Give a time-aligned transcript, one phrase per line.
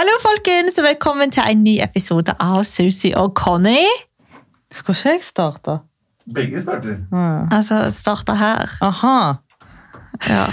[0.00, 3.82] Hallo, folkens, og velkommen til en ny episode av Susi og Conny.
[4.72, 5.74] Skal ikke jeg starte?
[6.24, 6.94] Begge starter.
[7.52, 8.72] Altså, starte her.
[8.80, 9.18] Aha.
[10.30, 10.46] Ja.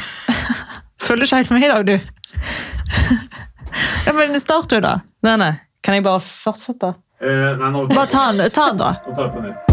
[1.07, 1.95] Følger ikke helt med i dag, du.
[4.09, 4.97] Ja, men start du, da.
[5.23, 5.53] Nei, nei.
[5.79, 6.91] Kan jeg bare fortsette?
[7.23, 8.91] Eh, nei, nå, Bare ta den, ta den da.
[9.07, 9.66] nå tar jeg på nytt.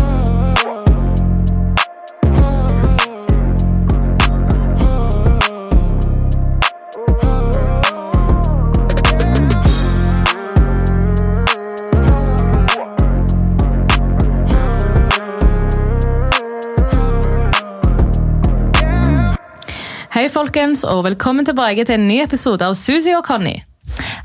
[20.14, 23.56] Hei, folkens, og velkommen tilbake til en ny episode av Susi og Conny.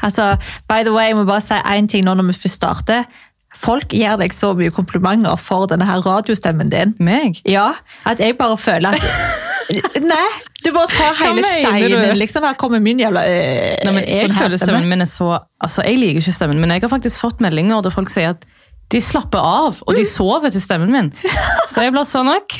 [0.05, 0.35] Altså,
[0.69, 3.07] by the way, jeg må bare si en ting nå når vi først starter.
[3.57, 6.93] Folk gir deg så mye komplimenter for denne her radiostemmen din.
[7.01, 7.39] Meg?
[7.49, 7.71] Ja,
[8.05, 9.09] at jeg bare føler at
[10.13, 10.29] Nei,
[10.61, 12.05] du bare tar hele skeien.
[12.21, 15.39] Liksom, her kommer min jævla øh, Nei, men jeg her føler stemmen min er så
[15.57, 16.77] Altså, Jeg liker ikke stemmen min.
[16.77, 18.45] Jeg har faktisk fått meldinger der folk sier at
[18.89, 21.09] de slapper av, og de sover til stemmen min.
[21.69, 22.57] Så jeg blir sånn Ok,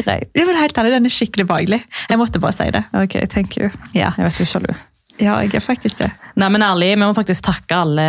[0.00, 0.30] greit.
[0.34, 1.82] Ja, men helt ærlig, Den er skikkelig behagelig.
[2.10, 2.84] Jeg måtte bare si det.
[2.98, 3.70] Ok, thank you.
[3.94, 4.72] Ja, Jeg vet du er sjalu.
[5.20, 6.10] ja jeg er faktisk det.
[6.40, 8.06] Nei, men ærlig, Vi må faktisk takke alle,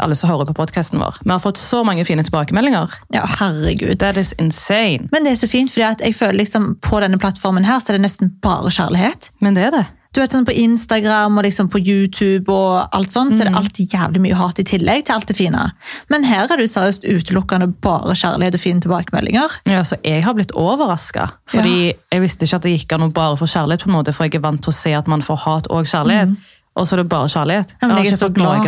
[0.00, 1.18] alle som hører på podkasten vår.
[1.22, 2.90] Vi har fått så mange fine tilbakemeldinger.
[3.14, 3.98] Ja, herregud.
[4.00, 5.08] That is insane.
[5.12, 7.98] Men det er så fint, at jeg føler liksom på denne plattformen her, så er
[8.00, 9.30] det nesten bare kjærlighet.
[9.40, 9.84] Men det er det.
[10.16, 13.58] Du vet sånn På Instagram og liksom på YouTube og alt sånt, så er det
[13.58, 15.66] alltid jævlig mye hat i tillegg til alt det fine.
[16.08, 19.58] Men her er det seriøst utelukkende bare kjærlighet og fine tilbakemeldinger.
[19.68, 21.28] Ja, så Jeg har blitt overraska.
[21.52, 23.84] Fordi jeg visste ikke at det gikk an å bare få kjærlighet.
[23.84, 25.84] på en måte, For jeg er vant til å se at man får hat og
[25.84, 26.32] kjærlighet.
[26.76, 27.70] Og så er det bare kjærlighet.
[27.80, 28.66] Ja, jeg jeg er så glad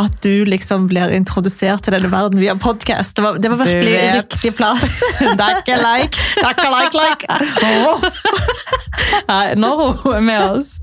[0.00, 3.16] at du liksom blir introdusert til denne verden via podkast.
[3.18, 4.94] Det, var- det var virkelig riktig plass.
[5.42, 6.16] Dakke like.
[6.40, 7.26] dakke like, like.
[7.64, 8.00] Oh.
[9.30, 10.78] Nei, nå roer vi med oss.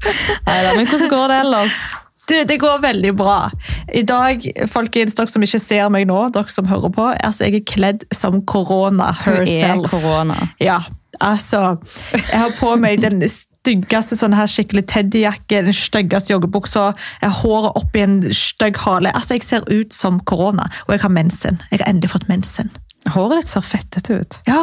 [0.45, 1.81] Neida, men hvordan går det ellers?
[2.28, 3.38] Du, Det går veldig bra.
[3.95, 7.62] I dag, folkens, dere som ikke ser meg nå, dere som hører på, altså jeg
[7.62, 10.36] er kledd som korona Hun er korona.
[10.59, 10.81] Ja,
[11.23, 11.78] altså
[12.12, 13.23] Jeg har på meg den
[13.67, 16.89] styggeste sånn her skikkelig teddyjakke, den styggeste joggebuksa,
[17.41, 19.11] håret opp i en stygg hale.
[19.11, 21.59] Altså, Jeg ser ut som korona, og jeg har mensen.
[21.72, 22.72] Jeg har endelig fått mensen.
[23.11, 24.38] Håret ditt ser fettete ut.
[24.47, 24.61] Ja,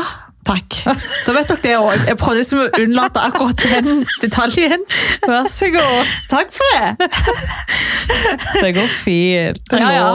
[0.48, 0.80] takk.
[1.26, 2.06] Da vet dere det òg.
[2.08, 4.84] Jeg prøvde liksom å unnlate akkurat den detaljen.
[5.24, 6.10] Vær så god.
[6.32, 7.08] Takk for det.
[8.60, 9.72] Det går fint.
[9.72, 10.08] Ja, ja.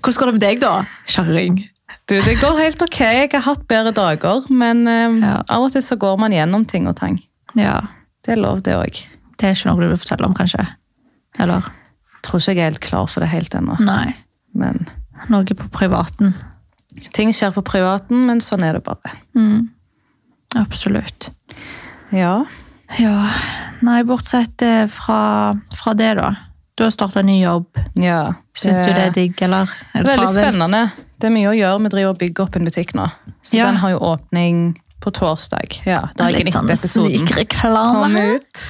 [0.00, 0.72] Hvordan går det med deg, da?
[1.10, 1.60] Kjerring.
[2.06, 2.98] Du, det går helt ok.
[3.00, 5.36] Jeg har hatt bedre dager, men um, Ja.
[5.50, 7.18] av og til så går man gjennom ting og tang.
[7.58, 7.80] Ja.
[8.26, 9.00] Det er lov, det òg.
[9.38, 10.64] Det er ikke noe du vil fortelle om, kanskje?
[11.38, 11.66] Eller?
[12.26, 13.76] Tror ikke jeg er helt klar for det helt ennå.
[13.86, 14.14] Nei.
[14.56, 14.88] Men
[15.32, 16.34] Noe på privaten.
[17.14, 19.12] ting skjer på privaten, men sånn er det bare.
[19.36, 19.68] Mm.
[20.56, 21.30] Absolutt.
[22.14, 22.44] Ja.
[22.98, 23.14] Ja,
[23.82, 26.28] nei, bortsett eh, fra, fra det da.
[26.76, 27.78] Du har startet en ny jobb.
[27.98, 28.34] ja.
[28.56, 29.68] Syns du det er digg, eller?
[29.92, 30.54] Er det Veldig travelt?
[30.54, 30.78] spennende.
[31.20, 31.80] Det er mye å gjøre.
[31.84, 33.04] Vi driver og bygger opp en butikk nå.
[33.44, 33.66] Så Ja.
[33.66, 35.78] den har jo åpning på torsdag.
[35.86, 38.10] Ja, dagen Litt sånn etter episoden snikreklame.
[38.10, 38.64] kom ut.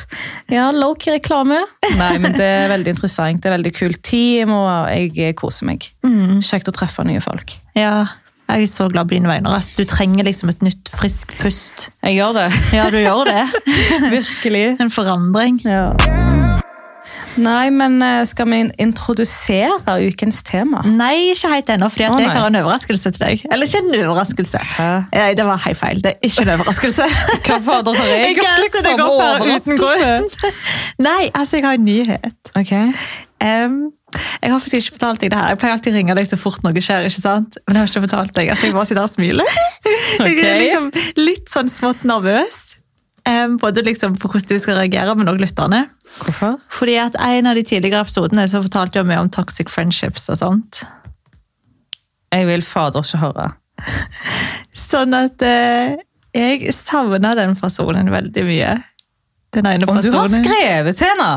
[0.52, 1.62] Ja, low-key reklame.
[1.96, 3.40] Nei, men det er veldig interessant.
[3.42, 5.88] Det er veldig kult team, og jeg koser meg.
[6.06, 6.38] Mm.
[6.44, 7.56] Kjekt å treffe nye folk.
[7.76, 8.06] Ja,
[8.46, 9.50] jeg er så glad på dine vegne.
[9.56, 9.72] ass.
[9.74, 11.88] Du trenger liksom et nytt, friskt pust.
[12.06, 12.48] Jeg gjør det.
[12.76, 13.46] Ja, du gjør det.
[14.20, 14.66] Virkelig.
[14.80, 15.58] En forandring.
[15.66, 15.88] Ja.
[17.42, 20.82] Nei, men eh, skal vi introdusere ukens tema?
[20.88, 23.44] Nei, ikke helt ennå, for Å, jeg har en overraskelse til deg.
[23.52, 24.62] Eller ikke en overraskelse.
[24.76, 24.88] Hæ?
[25.12, 26.00] Nei, det var helt feil.
[26.04, 27.10] Det er ikke en overraskelse.
[27.46, 28.88] Hva fader har jeg gjort, liksom?
[28.88, 30.28] Det går her uten grunn.
[31.08, 32.52] Nei, altså, jeg har en nyhet.
[32.56, 32.74] Ok.
[33.44, 33.90] Um,
[34.40, 35.52] jeg har faktisk ikke fortalt deg det her.
[35.52, 37.08] Jeg pleier alltid å ringe deg så fort noe skjer.
[37.10, 37.58] ikke sant?
[37.66, 38.48] Men jeg har ikke fortalt deg.
[38.54, 39.58] altså Jeg bare sitter her og smiler.
[40.26, 40.88] Jeg er liksom
[41.20, 42.65] litt sånn smått nervøs.
[43.60, 45.80] Både liksom for hvordan du skal reagere, men også lytterne.
[46.22, 46.54] Hvorfor?
[46.70, 50.38] Fordi at en av de tidligere episodene så fortalte jeg meg om toxic friendships og
[50.38, 50.84] sånt.
[52.32, 53.48] Jeg vil fader ikke høre.
[54.90, 55.96] Sånn at eh,
[56.36, 58.72] jeg savna den personen veldig mye.
[59.56, 60.06] Den ene personen.
[60.06, 61.30] Om du har skrevet til henne!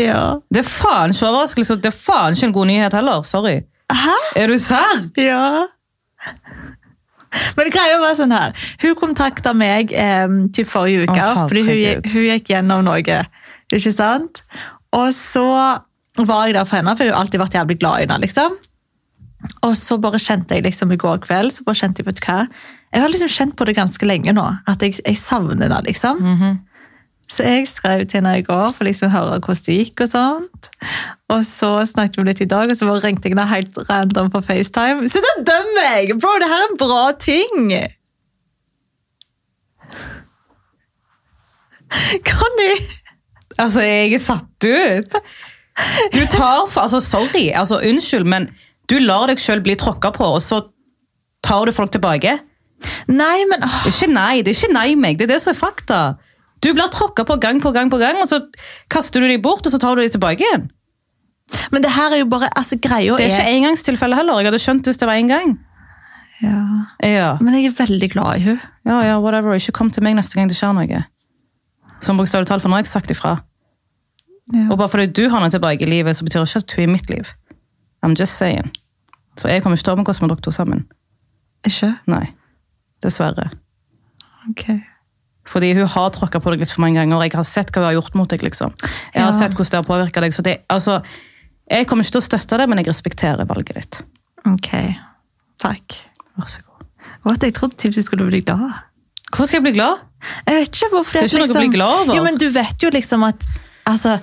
[0.00, 0.22] Ja.
[0.48, 1.76] Det er faen ikke overraskelse.
[1.82, 3.22] Det er faen ikke en god nyhet heller.
[3.28, 3.58] Sorry.
[3.90, 4.16] Hæ?
[4.38, 5.04] Er du serr?
[5.18, 5.66] Ja.
[7.58, 8.56] Men greia var sånn her.
[8.82, 13.20] Hun kontakta meg eh, til forrige uke, oh, fordi hun, hun gikk gjennom noe.
[13.70, 14.42] Ikke sant?
[14.96, 15.46] Og så
[16.18, 18.18] var jeg der for henne, for hun har alltid vært jævlig glad i henne.
[18.24, 18.56] liksom.
[19.64, 22.26] Og så bare kjente jeg liksom i går kveld så bare kjente jeg, vet du
[22.26, 22.40] hva?
[22.90, 25.80] Jeg har liksom kjent på det ganske lenge nå, at jeg, jeg savner henne.
[25.86, 26.20] liksom.
[26.26, 26.58] Mhm.
[27.30, 30.02] Så jeg skrev til henne i går for liksom å høre hvordan det gikk.
[30.02, 30.70] Og sånt.
[31.30, 34.32] Og så snakket vi litt i dag, og så bare ringte jeg henne helt random
[34.34, 35.06] på FaceTime.
[35.10, 36.14] Slutt å dømme meg!
[36.18, 37.70] Bro, det her er en bra ting!
[42.26, 42.66] Kan du
[43.60, 45.16] Altså, jeg er satt ut!
[46.14, 47.50] Du tar for Altså, sorry.
[47.54, 48.48] Altså, unnskyld, men
[48.90, 50.64] du lar deg sjøl bli tråkka på, og så
[51.46, 52.38] tar du folk tilbake?
[53.12, 53.62] Nei, men...
[53.62, 55.18] Det er ikke nei, det er ikke nei meg.
[55.20, 56.00] Det er det som er fakta.
[56.60, 58.42] Du blir tråkka på gang på gang på gang, og så
[58.92, 60.68] kaster du dem bort, og så tar du dem tilbake igjen.
[61.72, 64.38] Men det her er jo bare altså, greia Det er ikke engangstilfelle heller.
[64.38, 65.56] Jeg hadde skjønt hvis det var én gang.
[66.42, 66.58] ja.
[67.02, 67.30] Ja.
[67.40, 68.60] Men jeg er veldig glad i henne.
[68.86, 69.54] ja, ja, whatever.
[69.54, 71.04] Ikke kom til meg neste gang det skjer noe.
[72.00, 73.38] Som bokstavelig talt, for nå har jeg sagt ifra.
[74.54, 74.66] Ja.
[74.70, 76.82] Og bare fordi du har henne tilbake i livet, så betyr det ikke at hun
[76.84, 77.32] er i mitt liv.
[78.06, 78.70] I'm just saying.
[79.36, 80.86] Så jeg kommer ikke til å omgås med dere to sammen.
[81.66, 81.92] Ikke?
[82.06, 82.32] Nei.
[83.02, 83.50] Dessverre.
[84.50, 84.64] Ok.
[85.50, 87.82] Fordi hun har tråkka på deg litt for mange ganger, og jeg har sett hva
[87.82, 88.42] hun har gjort mot deg.
[88.46, 88.74] liksom.
[89.14, 89.38] Jeg har Ja.
[89.38, 90.32] sett hvordan det har påvirka deg.
[90.32, 91.02] så det, altså,
[91.70, 94.02] Jeg kommer ikke til å støtte det, men jeg respekterer valget ditt.
[94.46, 94.70] Ok.
[95.62, 95.96] Takk.
[96.38, 96.86] Vær så god.
[97.24, 98.72] Og at jeg trodde typ du skulle bli glad.
[99.30, 100.00] Hvorfor skal jeg bli glad?
[100.48, 102.14] Jeg vet ikke hvorfor Det er ikke noe å bli glad over.
[102.16, 103.46] Jo, men du vet jo liksom at
[103.86, 104.20] Altså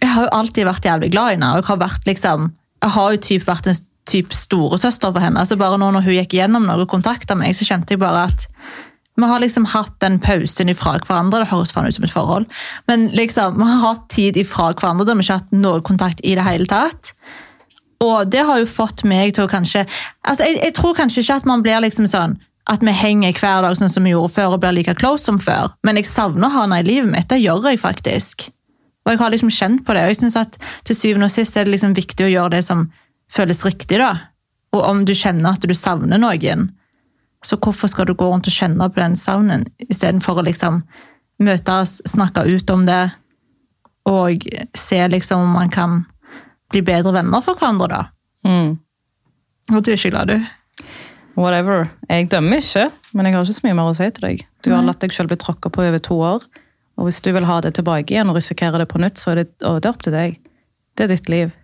[0.00, 1.50] Jeg har jo alltid vært jævlig glad i henne.
[1.54, 2.52] Og jeg har vært liksom
[2.82, 5.40] Jeg har jo typ vært en typ storesøster for henne.
[5.40, 8.26] Altså bare nå når hun gikk gjennom noe og kontakta meg, så kjente jeg bare
[8.28, 8.46] at
[9.16, 11.44] vi har liksom hatt den pausen ifra hverandre.
[11.44, 12.46] Det høres faen ut som et forhold.
[12.90, 16.24] Men liksom, vi har hatt tid ifra hverandre der vi ikke har hatt noe kontakt
[16.26, 17.12] i det hele tatt.
[18.02, 19.84] Og det har jo fått meg til å kanskje
[20.26, 22.34] altså jeg, jeg tror kanskje ikke at man blir liksom sånn
[22.70, 25.38] at vi henger hver dag sånn som vi gjorde før og blir like close som
[25.40, 25.74] før.
[25.84, 27.28] Men jeg savner å henne i livet mitt.
[27.28, 28.46] Det gjør jeg faktisk.
[29.04, 30.04] Og jeg har liksom kjent på det.
[30.06, 30.56] Og jeg synes at
[30.88, 32.86] til syvende og sist er det liksom viktig å gjøre det som
[33.32, 34.00] føles riktig.
[34.00, 34.14] da.
[34.72, 36.70] Og om du kjenner at du savner noen,
[37.44, 40.82] så hvorfor skal du gå rundt og kjenne på den savnen istedenfor å liksom
[41.44, 43.02] møtes, snakke ut om det
[44.08, 44.44] og
[44.76, 46.02] se liksom om man kan
[46.72, 48.02] bli bedre venner for hverandre, da.
[48.48, 48.74] Mm.
[49.72, 50.84] Og du er ikke glad, du?
[51.40, 51.88] Whatever.
[52.08, 54.44] Jeg dømmer ikke, men jeg har ikke så mye mer å si til deg.
[54.64, 56.44] Du har latt deg selv bli tråkka på over to år,
[56.94, 59.42] og hvis du vil ha det tilbake igjen og risikere det på nytt, så er
[59.42, 60.36] det, det er opp til deg.
[60.94, 61.54] Det er ditt liv.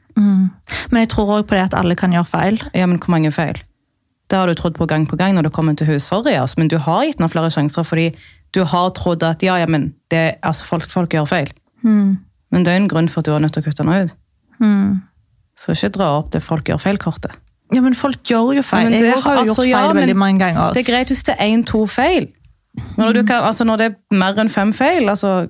[0.90, 2.58] Men jeg tror òg på det at alle kan gjøre feil.
[2.74, 3.60] Ja, men hvor mange feil?
[4.30, 6.02] Det har du trodd på gang på gang når du kommer til hus.
[6.06, 8.08] Sorry, altså, men du har gitt henne flere sjanser fordi
[8.54, 11.50] du har trodd at ja, ja, men det, altså, folk, folk gjør feil.
[11.82, 14.16] Men det er en grunn for at du er nødt til å kutte henne ut.
[15.60, 17.34] Så ikke dra opp det folk gjør feil-kortet.
[17.74, 18.88] Ja, men folk gjør jo feil.
[18.88, 20.72] Ja, det- jeg har jo altså, gjort feil ja, veldig mange ganger.
[20.74, 22.26] Det er greit hvis det er én-to feil.
[22.96, 25.48] Men når, du kan, altså, når det er mer enn fem feil altså,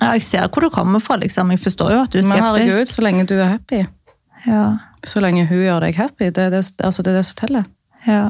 [0.00, 1.50] Ja, jeg ser hvor du kommer fra, liksom.
[1.50, 2.42] Jeg forstår jo at du er skeptisk.
[2.42, 3.80] Men herregud, så lenge du er happy.
[4.46, 4.76] Ja,
[5.06, 6.30] Så lenge hun gjør deg happy.
[6.34, 7.66] Det er det, altså, det, er det som teller.
[8.06, 8.28] ja.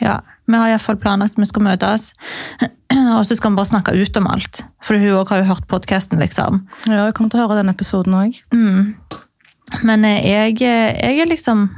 [0.00, 0.20] ja.
[0.50, 2.08] Vi har iallfall planlagt at vi skal møtes,
[3.18, 4.64] og så skal vi bare snakke ut om alt.
[4.82, 6.64] For hun også har jo hørt podkasten, liksom.
[6.88, 8.40] Ja, jeg kommer til å høre den episoden òg.
[9.86, 11.68] Men eh, jeg, eh, jeg er liksom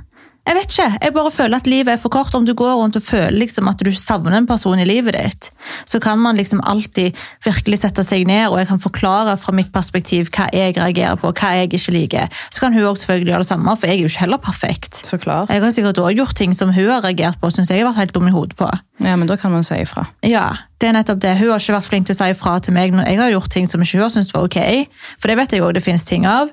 [0.43, 0.87] Jeg vet ikke.
[1.05, 2.35] Jeg bare føler at livet er for kort.
[2.35, 5.51] Om du går rundt og føler liksom at du savner en person i livet ditt,
[5.87, 7.15] så kan man liksom alltid
[7.47, 11.31] virkelig sette seg ned, og jeg kan forklare fra mitt perspektiv hva jeg reagerer på,
[11.31, 12.43] hva jeg ikke liker.
[12.51, 15.03] Så kan hun også selvfølgelig gjøre det samme, for jeg er jo ikke heller perfekt.
[15.07, 15.47] Så klar.
[15.49, 17.93] Jeg har sikkert også gjort ting som hun har reagert på, og syns jeg har
[17.93, 18.71] vært helt dum i hodet på.
[19.03, 20.09] Ja, men da kan man si ifra.
[20.27, 20.49] Ja,
[20.83, 21.37] det er nettopp det.
[21.39, 23.51] Hun har ikke vært flink til å si ifra til meg når jeg har gjort
[23.55, 24.59] ting som ikke hun har syntes var ok,
[25.19, 26.51] for det vet jeg også det finnes ting av.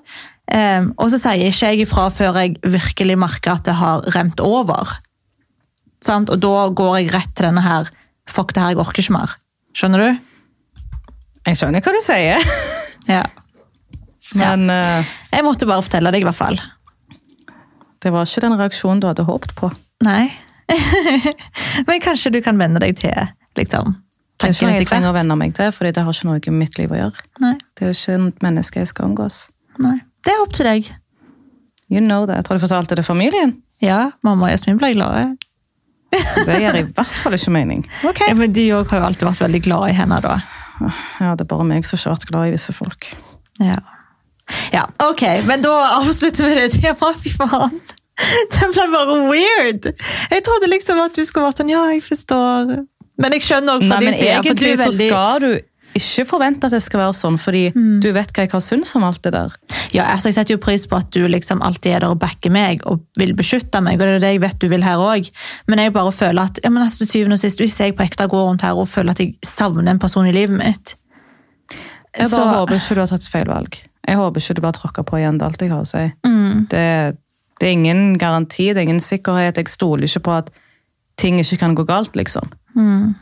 [0.53, 4.41] Ehm, og så sier ikke jeg ifra før jeg virkelig merker at det har remt
[4.41, 4.95] over.
[6.05, 6.31] Sant?
[6.33, 7.89] Og da går jeg rett til denne her
[8.29, 9.31] Fuck, det her, jeg orker ikke mer.
[9.73, 10.17] Skjønner du?
[11.47, 12.43] Jeg skjønner hva du sier,
[13.09, 13.23] Ja.
[14.37, 14.99] men ja.
[15.33, 16.59] Jeg måtte bare fortelle deg, i hvert fall.
[18.03, 19.71] det var ikke den reaksjonen du hadde håpet på.
[20.05, 20.27] Nei.
[21.87, 23.15] Men kanskje du kan venne deg til
[23.57, 23.95] liksom,
[24.37, 26.29] Det er ikke hvert noe jeg trenger å venne meg til, fordi det har ikke
[26.29, 27.25] noe med mitt liv å gjøre.
[27.41, 27.55] Nei.
[27.73, 29.39] Det er jo ikke et menneske jeg skal omgås.
[29.81, 29.97] Nei.
[30.25, 30.89] Det er opp til deg.
[31.89, 32.47] You know that.
[32.47, 33.57] Har du fortalt det til familien?
[33.81, 35.23] Ja, mamma og Jasmin ble glade.
[36.11, 37.85] Det gjør i hvert fall ikke mening.
[38.09, 38.23] Ok.
[38.27, 40.35] Ja, men de også har jo alltid vært veldig glad i henne da.
[41.19, 43.09] Ja, det er bare meg som ikke har vært glad i visse folk.
[43.59, 43.79] Ja.
[44.73, 47.19] ja, ok, men da avslutter vi det temaet.
[47.23, 47.79] Fy faen.
[48.51, 49.85] Det ble bare weird.
[50.31, 52.73] Jeg trodde liksom at du skulle være sånn, ja, jeg forstår.
[53.19, 54.91] Men jeg skjønner også fra din side, egentlig veldig...
[54.91, 55.51] så skal du
[55.97, 59.05] ikke forvente at det skal være sånn, fordi du vet hva jeg har syntes om
[59.07, 59.55] alt det der.
[59.95, 62.53] Ja, altså jeg setter jo pris på at du liksom alltid er der og backer
[62.53, 65.33] meg og vil beskytte meg, og det er det jeg vet du vil her også.
[65.67, 68.05] Men jeg bare føler at, ja, men altså til syvende og sist, hvis jeg på
[68.05, 70.95] ekte går rundt her og føler at jeg savner en person i livet mitt,
[72.17, 72.45] Jeg bare så...
[72.59, 73.79] håper ikke du har tatt feil valg.
[74.09, 76.03] Jeg håper ikke du bare tråkker på igjen det er alt jeg har å si.
[76.25, 76.67] Mm.
[76.71, 76.85] Det,
[77.61, 79.57] det er ingen garanti, det er ingen sikkerhet.
[79.57, 80.53] Jeg stoler ikke på at
[81.19, 82.49] ting ikke kan gå galt, liksom.
[82.77, 83.17] Mm.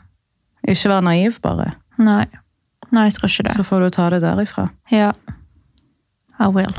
[0.68, 1.74] Ikke vær naiv, bare.
[1.98, 2.28] Nei.
[2.92, 3.56] Nei, jeg skal ikke det.
[3.58, 4.70] Så får du ta det derifra.
[4.92, 5.12] Ja.
[6.40, 6.72] I will.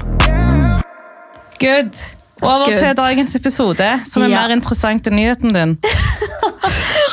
[1.59, 1.99] Good!
[2.43, 2.79] Over Good.
[2.79, 4.47] til dagens episode, som er Ja.
[4.47, 5.79] mer interessant enn nyheten din.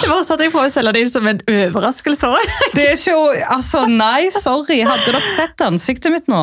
[0.05, 2.27] Det var sånn at jeg prøver å selge det inn som en overraskelse.
[2.75, 4.81] Det er ikke Altså, nei, sorry.
[4.85, 6.41] Hadde dere sett ansiktet mitt nå?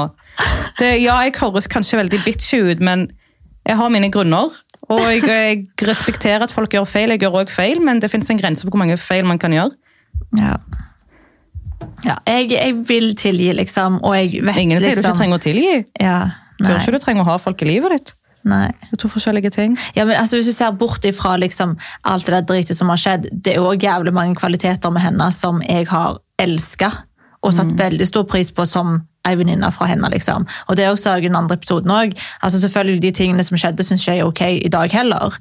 [0.81, 3.05] Det, ja, jeg høres kanskje veldig bitchy ut, men
[3.69, 4.51] jeg har mine grunner.
[4.91, 7.11] Og jeg, jeg respekterer at folk gjør feil.
[7.15, 9.53] Jeg gjør også feil, men det fins en grense på hvor mange feil man kan
[9.55, 9.71] gjøre.
[10.41, 10.57] Ja.
[12.07, 15.39] Ja, jeg, jeg vil tilgi, liksom, og jeg vet Ingen sier du liksom ikke trenger
[15.39, 15.77] å tilgi.
[16.03, 16.19] Ja,
[16.63, 18.13] Tror ikke du trenger å ha folk i livet ditt.
[18.47, 18.69] nei.
[18.91, 19.77] Det er to forskjellige ting.
[19.95, 22.99] Ja, men altså, Hvis du ser bort ifra liksom, alt det der dritet som har
[22.99, 26.91] skjedd, det er òg jævlig mange kvaliteter med henne som jeg har elska
[27.43, 30.09] og satt veldig stor pris på som ei venninne fra henne.
[30.11, 30.47] liksom.
[30.69, 32.15] Og det er også i den andre episoden òg.
[32.43, 35.39] Altså, selvfølgelig, de tingene som skjedde, syns ikke jeg er ok i dag heller.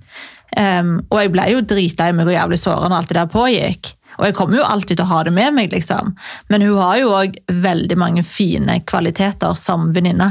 [0.58, 3.94] Um, og jeg ble jo dritlei meg og jævlig såra når alt det der pågikk.
[4.22, 6.14] Og jeg kommer jo alltid til å ha det med meg, liksom.
[6.54, 10.30] Men hun har jo òg veldig mange fine kvaliteter som venninne.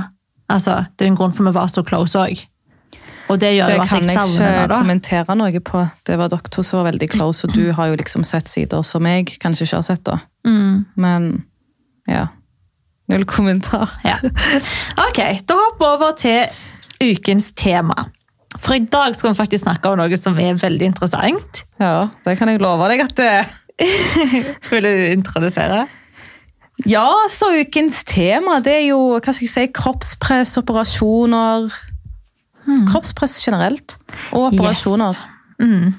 [0.51, 2.45] Altså, det er en grunn for vi var så close òg.
[3.31, 5.83] Og det gjør Det jo at kan jeg jeg savner henne, ikke kommentere noe på.
[6.07, 8.83] Det var dere to som var veldig close, og du har jo liksom sett sider
[8.87, 10.05] som jeg kanskje ikke har sett.
[10.07, 10.19] da.
[10.47, 10.87] Mm.
[10.97, 11.29] Men
[12.11, 12.29] ja.
[13.11, 13.91] Null kommentar.
[14.07, 14.17] Ja.
[15.09, 18.07] Ok, da hopper vi over til ukens tema.
[18.59, 21.63] For i dag skal vi faktisk snakke om noe som er veldig interessant.
[21.79, 23.51] Ja, det kan jeg love deg at det er.
[24.71, 25.87] Vil du introdusere?
[26.89, 31.69] Ja, så ukens tema, det er jo hva skal jeg si, kroppspress, operasjoner.
[32.89, 33.97] Kroppspress generelt,
[34.33, 35.19] og operasjoner.
[35.61, 35.93] Mm.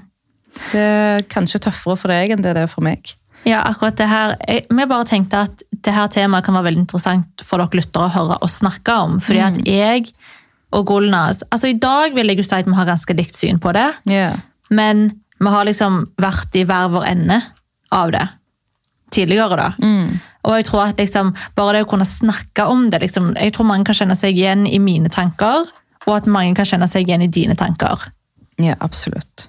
[0.71, 3.13] Det er kanskje tøffere for deg enn det det er for meg.
[3.47, 4.35] Ja, akkurat det her.
[4.47, 8.09] Jeg, vi bare tenkte at det her temaet kan være veldig interessant for dere lyttere
[8.09, 9.17] å høre og snakke om.
[9.23, 10.11] Fordi at jeg
[10.71, 13.59] og Golnas altså I dag vil jeg jo si at vi har ganske likt syn
[13.61, 13.88] på det.
[14.09, 14.39] Yeah.
[14.69, 15.09] Men
[15.41, 17.41] vi har liksom vært i hver vår ende
[17.91, 18.27] av det
[19.12, 19.57] tidligere.
[19.60, 19.74] da.
[20.48, 23.67] Og jeg tror at liksom, bare det å kunne snakke om det liksom, Jeg tror
[23.69, 25.67] mange kan kjenne seg igjen i mine tanker,
[26.07, 28.07] og at mange kan kjenne seg igjen i dine tanker.
[28.57, 29.48] ja, absolutt.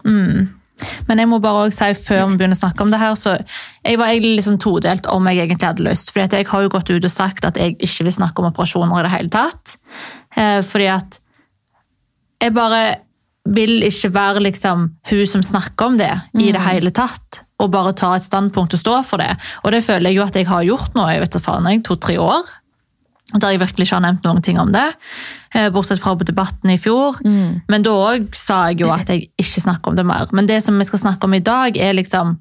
[1.07, 3.37] Men jeg må bare også si før vi begynner å snakke om det her, så
[3.85, 6.11] jeg var egentlig liksom todelt om jeg egentlig hadde lyst.
[6.11, 8.99] For jeg har jo gått ut og sagt at jeg ikke vil snakke om operasjoner
[8.99, 9.77] i det hele tatt.
[10.35, 11.21] Eh, fordi at
[12.43, 12.83] jeg bare
[13.53, 17.43] vil ikke være liksom hun som snakker om det i det hele tatt.
[17.63, 19.31] Og bare ta et standpunkt og stå for det.
[19.63, 22.43] Og det føler jeg jo at jeg har gjort nå i to-tre år.
[23.33, 24.93] Der jeg virkelig ikke har nevnt noen ting om det.
[25.55, 27.17] eh, Bortsett fra på debatten i fjor.
[27.69, 30.27] Men da òg sa jeg jo at jeg ikke snakker om det mer.
[30.33, 32.39] Men det som vi skal snakke om i dag, er liksom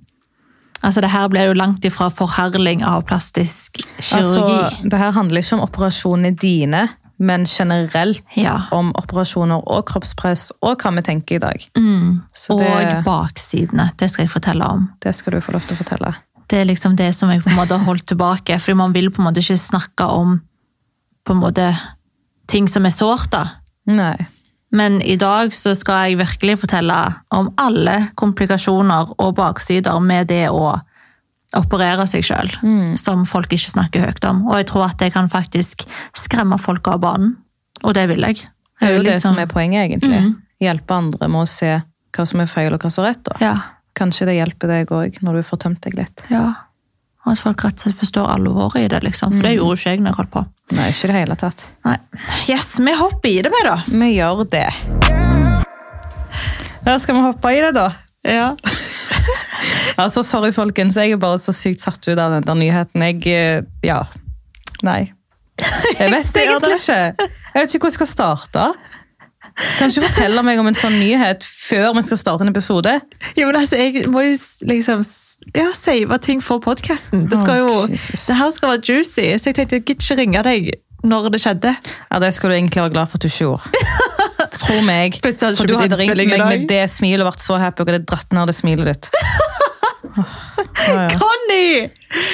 [0.83, 4.17] Altså, det her blir jo langt ifra forherling av plastisk kirurgi.
[4.17, 6.87] Altså, det her handler ikke om operasjonene dine,
[7.21, 8.55] men generelt Ja.
[8.73, 11.65] om operasjoner og kroppspress, og hva vi tenker i dag.
[12.33, 13.91] Så og baksidene.
[13.97, 14.89] Det skal jeg fortelle om.
[15.03, 16.15] det skal du få lov til å fortelle.
[16.49, 18.57] Det er liksom det som jeg på en måte har holdt tilbake.
[18.59, 20.41] Fordi man vil på en måte ikke snakke om
[21.25, 21.77] på en måte
[22.47, 23.29] ting som er sårt.
[23.31, 23.45] da.
[23.87, 24.27] Nei.
[24.71, 26.97] Men i dag så skal jeg virkelig fortelle
[27.31, 30.79] om alle komplikasjoner og baksider med det å
[31.57, 32.51] operere seg sjøl,
[32.99, 34.45] som folk ikke snakker høyt om.
[34.47, 35.83] Og jeg tror at det kan faktisk
[36.17, 37.35] skremme folk av banen.
[37.83, 38.45] Og det vil jeg.
[38.79, 39.13] Det er jo liksom...
[39.13, 40.21] det som er poenget, egentlig.
[40.61, 41.79] Hjelpe andre med å se
[42.15, 43.23] hva som er feil og hva som er rett.
[43.27, 43.37] Da.
[43.41, 43.53] Ja.
[43.97, 46.27] Kanskje det hjelper deg òg, når du får tømt deg litt.
[46.31, 46.49] ja.
[47.21, 49.35] Og at folk rett og slett forstår alvoret i det, liksom.
[49.35, 50.41] For det gjorde ikke jeg når jeg holdt på.
[50.73, 51.65] Nei, ikke det hele tatt.
[51.85, 51.93] Nei.
[52.49, 53.75] Yes, vi hopper i det med, da.
[53.93, 54.63] Vi gjør det.
[56.81, 57.91] Da skal vi hoppe i det, da?
[58.25, 58.47] Ja.
[60.05, 60.97] Altså, Sorry, folkens.
[60.97, 63.01] Jeg er bare så sykt satt ut av den der nyheten.
[63.07, 64.03] Jeg eh, Ja.
[64.83, 65.11] Nei.
[65.99, 67.29] Jeg vet jeg egentlig ikke.
[67.53, 68.63] Jeg vet ikke hvor jeg skal starte.
[69.77, 72.93] Kan ikke fortelle meg om en sånn nyhet før vi skal starte en episode?
[73.37, 74.37] Jo, men altså, jeg må jo
[74.69, 75.03] liksom
[75.57, 77.27] ja, save ting for podkasten.
[77.29, 80.43] Det, skal jo- det her skal være juicy, så jeg tenkte jeg gidder ikke ringe
[80.47, 80.71] deg
[81.03, 81.75] når det skjedde.
[82.11, 83.69] Ja, Det skal du egentlig være glad for at du ikke gjorde.
[84.61, 85.19] Tro meg.
[85.21, 88.33] For du hadde ringt meg med det smilet og vært så happy og hadde dratt
[88.33, 89.09] ned det smilet ditt.
[90.01, 91.07] Ja, ja.
[91.13, 91.89] Conny!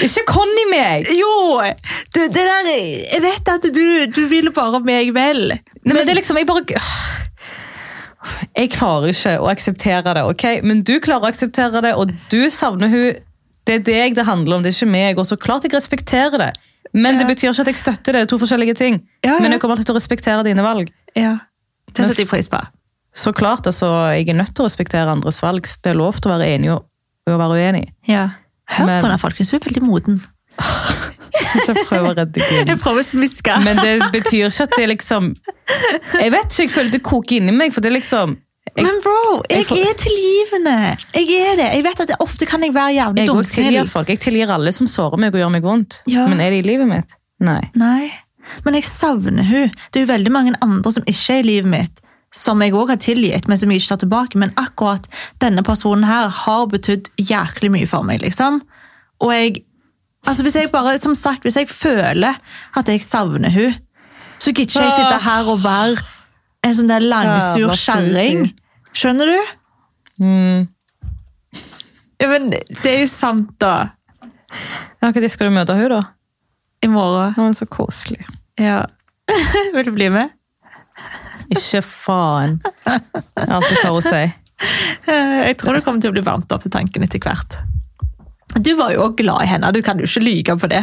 [0.06, 1.08] Ikke Conny meg!
[1.14, 1.60] Jo!
[2.16, 5.52] Du, det der, jeg vet at du, du vil bare meg vel.
[5.84, 6.64] Nei, men det er liksom, jeg bare...
[8.58, 10.46] Jeg klarer ikke å akseptere det, ok?
[10.68, 13.22] Men du klarer å akseptere det, og du savner hun.
[13.68, 15.20] Det er deg det handler om, det er ikke meg.
[15.20, 16.52] Og så klart jeg respekterer det.
[16.96, 18.24] Men det betyr ikke at jeg støtter det.
[18.24, 19.02] Det er to forskjellige ting.
[19.26, 19.40] Ja, ja.
[19.44, 20.92] Men jeg kommer alltid til å respektere dine valg.
[21.20, 21.38] Ja,
[21.92, 22.60] Det setter jeg pris på.
[23.18, 25.68] Så klart, altså, jeg er nødt til å respektere andres valg.
[25.68, 26.86] Det er lov til å være enig og,
[27.34, 27.86] og være uenig.
[28.08, 28.26] Ja.
[28.78, 29.52] Hør Men- på henne, folkens.
[29.52, 30.18] Hun er veldig moden.
[31.38, 32.68] Så jeg prøver å redde deg inn.
[32.72, 33.56] Jeg prøver å smiske.
[33.64, 35.30] Men det betyr ikke at det liksom
[36.18, 38.36] Jeg vet ikke, jeg føler det koker inni meg, for det liksom
[38.76, 39.20] jeg, Men bro,
[39.50, 40.74] jeg, jeg får- er tilgivende.
[41.16, 41.68] Jeg er det.
[41.78, 44.10] Jeg vet at det, ofte kan jeg være jævlig Jeg også tilgir folk.
[44.12, 46.02] Jeg tilgir alle som sårer meg og gjør meg vondt.
[46.12, 46.26] Ja.
[46.28, 47.16] Men er det i livet mitt?
[47.40, 47.62] Nei.
[47.78, 48.10] Nei,
[48.66, 49.72] men jeg savner hun.
[49.94, 52.02] Det er jo veldig mange andre som ikke er i livet mitt,
[52.38, 54.40] som jeg òg har tilgitt, men som jeg ikke tar tilbake.
[54.42, 55.08] Men akkurat
[55.44, 58.62] denne personen her har betydd jæklig mye for meg, liksom.
[59.24, 59.64] Og jeg
[60.28, 62.36] Altså hvis jeg bare, som sagt, hvis jeg føler
[62.76, 63.76] at jeg savner hun,
[64.44, 66.02] så gidder ikke jeg sitte her og være
[66.68, 68.50] en sånn der langsur kjerring.
[68.98, 69.38] Skjønner du?
[70.26, 70.68] Mm.
[72.20, 73.94] Ja, men det er jo sant, da.
[75.02, 76.02] Ja, Når skal du møte hun da?
[76.84, 77.34] I morgen.
[77.38, 78.26] Men så koselig.
[78.60, 78.84] Ja.
[79.74, 80.34] Vil du bli med?
[81.54, 82.60] Ikke faen.
[82.64, 84.24] Det er alt jeg klarer å si.
[85.08, 87.60] Jeg tror det kommer til å bli varmt opp til tanken etter hvert.
[88.58, 90.82] Du var jo òg glad i henne, du kan jo ikke lyge på det.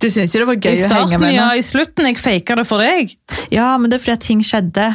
[0.00, 1.32] Du syns jo det var gøy gøy å henge starten, henne.
[1.34, 1.48] ja.
[1.58, 2.06] I slutten.
[2.08, 3.12] Jeg faka det for deg.
[3.52, 4.86] Ja, men det er fordi ting skjedde.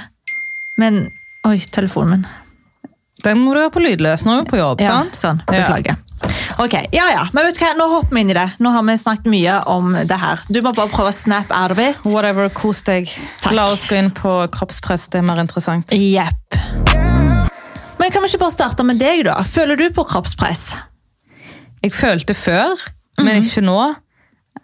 [0.82, 1.06] Men
[1.46, 2.26] Oi, telefonen min.
[3.26, 4.82] Den må du ha på lydløs når du er på jobb.
[4.82, 5.20] Ja, sant?
[5.20, 5.44] sånn.
[5.54, 5.94] Ja.
[6.60, 7.24] Ok, ja, ja.
[7.36, 7.74] Men vet du hva?
[7.76, 8.46] nå hopper vi inn i det.
[8.64, 10.40] Nå har vi snakket mye om det her.
[10.48, 11.98] Du må bare prøve å snap out of it.
[12.08, 13.10] Whatever, kos deg.
[13.44, 13.52] Takk.
[13.58, 15.10] La oss gå inn på kroppspress.
[15.12, 15.92] Det er mer interessant.
[15.92, 16.56] Jepp.
[18.00, 19.36] Men kan vi ikke bare starte med deg, da?
[19.48, 20.76] Føler du på kroppspress?
[21.84, 22.76] Jeg følte før,
[23.18, 23.26] Mhm.
[23.26, 23.96] men ikke nå.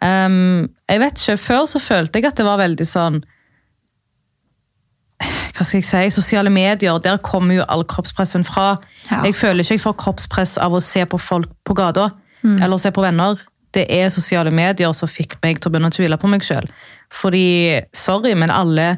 [0.01, 3.24] Um, jeg vet ikke, Før så følte jeg at det var veldig sånn
[5.56, 6.10] Hva skal jeg si?
[6.22, 8.78] Sosiale medier, der kommer jo all kroppspressen fra.
[9.12, 9.22] Ja.
[9.25, 12.12] Jeg føler ikke jeg får kroppspress av å se på folk på gata
[12.44, 12.58] Mm.
[12.63, 13.38] eller se på venner.
[13.74, 16.66] Det er sosiale medier som fikk meg til å begynne å tvile på meg sjøl.
[17.13, 18.98] Fordi, sorry, men alle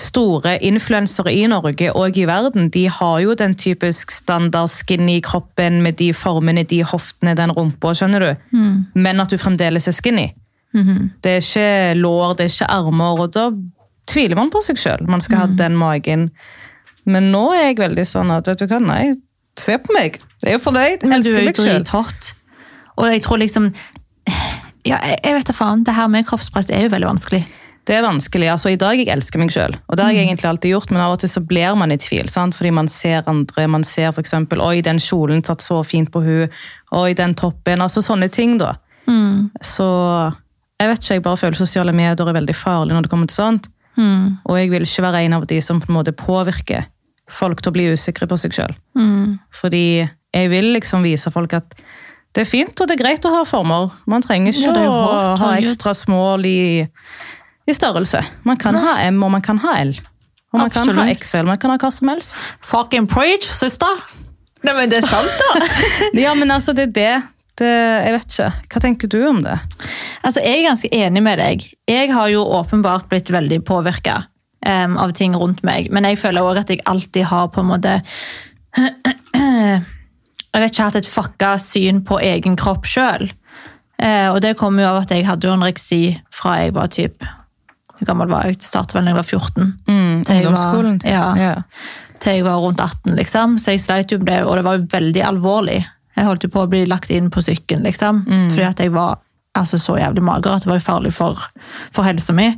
[0.00, 5.82] store influensere i Norge og i verden, de har jo den typisk standard skinny kroppen
[5.82, 8.56] med de formene, de hoftene, den rumpa, skjønner du?
[8.94, 10.32] Men at du fremdeles er skinny.
[11.22, 13.50] Det er ikke lår, det er ikke armer, og da
[14.10, 15.06] tviler man på seg sjøl.
[15.08, 16.28] Man skal ha den magen.
[17.04, 19.14] Men nå er jeg veldig sånn at, vet du hva, nei,
[19.60, 20.20] se på meg.
[20.42, 21.04] Jeg er jo fornøyd.
[21.08, 21.82] Men du Elsker er jo meg sjøl.
[21.82, 22.30] drithot.
[22.96, 23.72] Og jeg tror liksom
[24.84, 25.84] Ja, jeg, jeg vet da faen.
[25.84, 27.42] Det her med kroppspress er jo veldig vanskelig.
[27.84, 28.48] Det er vanskelig.
[28.48, 31.02] altså I dag jeg elsker meg sjøl, og det har jeg egentlig alltid gjort, men
[31.04, 32.28] av og til så blir man i tvil.
[32.32, 32.56] sant?
[32.56, 33.66] Fordi man ser andre.
[33.68, 34.32] Man ser f.eks.
[34.56, 36.48] Oi, den kjolen satt så fint på hun,
[36.96, 37.82] Oi, den toppen.
[37.84, 38.74] Altså sånne ting, da.
[39.60, 39.84] Så
[40.80, 43.36] jeg vet ikke, jeg bare føler sosiale medier er veldig farlig når det kommer til
[43.36, 43.68] sånt.
[44.48, 46.86] Og jeg vil ikke være en av de som på en måte påvirker
[47.30, 48.74] folk til å bli usikre på seg sjøl.
[49.54, 49.84] Fordi
[50.34, 51.76] jeg vil liksom vise folk at
[52.34, 53.92] det er fint og det er greit å ha former.
[54.10, 56.82] Man trenger ikke Ja, å ha ekstra smål i,
[57.70, 58.24] i størrelse.
[58.42, 59.94] Man kan ha M, og man kan ha L.
[60.54, 62.36] Og man kan ha XL, man kan ha hva som helst.
[62.62, 64.02] Fucking preach, søster!
[64.64, 65.62] Nei, men det er sant, da!
[66.24, 67.14] Ja, men altså, det er det.
[67.60, 67.70] Det.
[68.06, 68.50] Jeg vet ikke.
[68.74, 69.58] Hva tenker du om det?
[70.24, 71.66] Altså, Jeg er ganske enig med deg.
[71.88, 74.22] Jeg har jo åpenbart blitt veldig påvirka
[74.64, 77.98] av ting rundt meg, men jeg føler òg at jeg alltid har på en måte
[79.34, 83.26] Jeg vet ikke hatt et fucka syn på egen kropp sjøl.
[84.32, 86.00] Og det kommer jo av at jeg hadde jo anoreksi
[86.34, 87.22] fra jeg var typ
[87.94, 88.58] Hvor gammel var jeg?
[88.58, 89.68] Det startet vel da jeg var 14.
[89.86, 91.26] Mm, Til jeg var- ja.
[91.38, 91.52] ja.
[92.20, 93.58] til jeg var rundt 18, liksom.
[93.58, 95.84] Så jeg sleit jo med det, og det var jo veldig alvorlig.
[96.14, 98.24] Jeg holdt på å bli lagt inn på sykken, liksom.
[98.52, 99.18] Fordi at jeg var
[99.54, 101.40] altså, så jævlig mager at det var farlig for,
[101.94, 102.50] for helsa mi.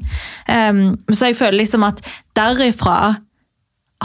[0.49, 2.03] Um, så jeg føler liksom at
[2.37, 3.17] derifra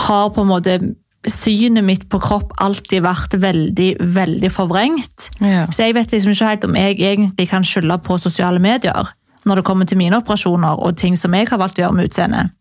[0.08, 0.80] har på en måte
[1.28, 5.30] synet mitt på kropp alltid vært veldig, veldig forvrengt.
[5.44, 5.68] Ja.
[5.70, 9.12] Så jeg vet liksom ikke helt om jeg egentlig kan skylde på sosiale medier
[9.46, 12.10] når det kommer til mine operasjoner og ting som jeg har valgt å gjøre med
[12.10, 12.52] utseendet.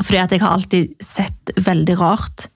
[0.00, 2.48] Fordi at jeg har alltid sett veldig rart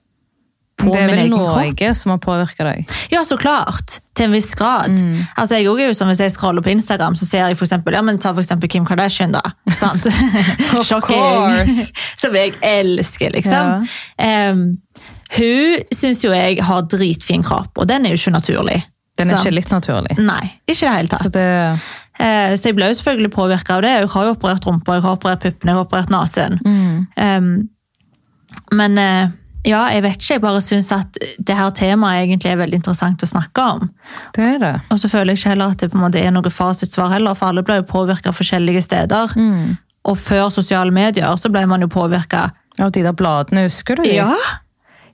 [0.77, 1.97] på Det er vel Norge kropp.
[1.97, 2.91] som har påvirka deg?
[3.11, 3.99] Ja, så klart.
[4.13, 4.93] Til en viss grad.
[4.99, 5.23] Mm.
[5.37, 7.93] Altså, jeg er jo sånn, Hvis jeg scroller på Instagram, så ser jeg for eksempel,
[7.97, 9.33] ja, men ta for eksempel Kim Kardashian.
[9.33, 9.41] da.
[9.81, 10.05] Sant?
[10.85, 11.71] Shocking.
[12.21, 13.87] Som jeg elsker, liksom.
[14.21, 14.67] Em,
[15.37, 18.83] hun syns jo jeg har dritfin kropp, og den er jo ikke naturlig.
[19.17, 19.47] Den er sant?
[19.47, 20.17] ikke litt naturlig.
[20.21, 21.25] Nei, ikke i det hele tatt.
[21.25, 21.47] Så det,
[22.19, 23.89] Eh, Så jeg ble jo selvfølgelig påvirka av det.
[23.93, 26.55] Jeg har jo operert rumpa, jeg har operert puppene, jeg har operert nesen.
[27.17, 27.69] Um,
[28.73, 29.27] men eh,
[29.67, 30.33] ja, jeg vet ikke.
[30.37, 33.89] Jeg bare syns at det her temaet egentlig er veldig interessant å snakke om.
[34.35, 34.73] det er det.
[34.93, 37.35] Og så føler jeg ikke heller at det på en måte er noe fasitsvar heller,
[37.35, 39.35] for alle ble jo påvirka forskjellige steder.
[40.07, 42.49] Og før sosiale medier så ble man jo påvirka
[42.79, 44.15] Av de der bladene, husker du de?
[44.19, 44.31] Ja!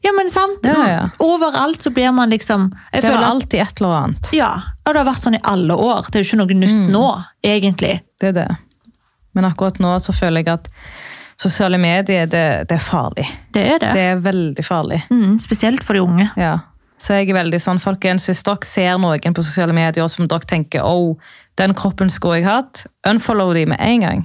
[0.03, 0.65] Ja, men sant.
[0.67, 1.03] Ja, ja.
[1.23, 4.29] Overalt så blir man liksom Det var alltid et eller annet.
[4.35, 4.49] Ja,
[4.83, 6.09] og det har vært sånn i alle år.
[6.11, 7.05] Det er jo ikke noe nytt nå,
[7.41, 7.93] egentlig.
[8.19, 8.49] Det er det.
[9.33, 10.67] Men akkurat nå så føler jeg at
[11.39, 13.25] sosiale medier, det, det er farlig.
[13.53, 13.93] Det er det.
[13.95, 15.01] Det er veldig farlig.
[15.11, 16.29] Mm, spesielt for de unge.
[16.39, 16.57] Ja.
[17.03, 20.47] Så jeg er veldig sånn, folkens, hvis dere ser noen på sosiale medier som dere
[20.47, 21.17] tenker, oh,
[21.59, 24.23] den kroppen skulle jeg hatt, unfollow de med en gang.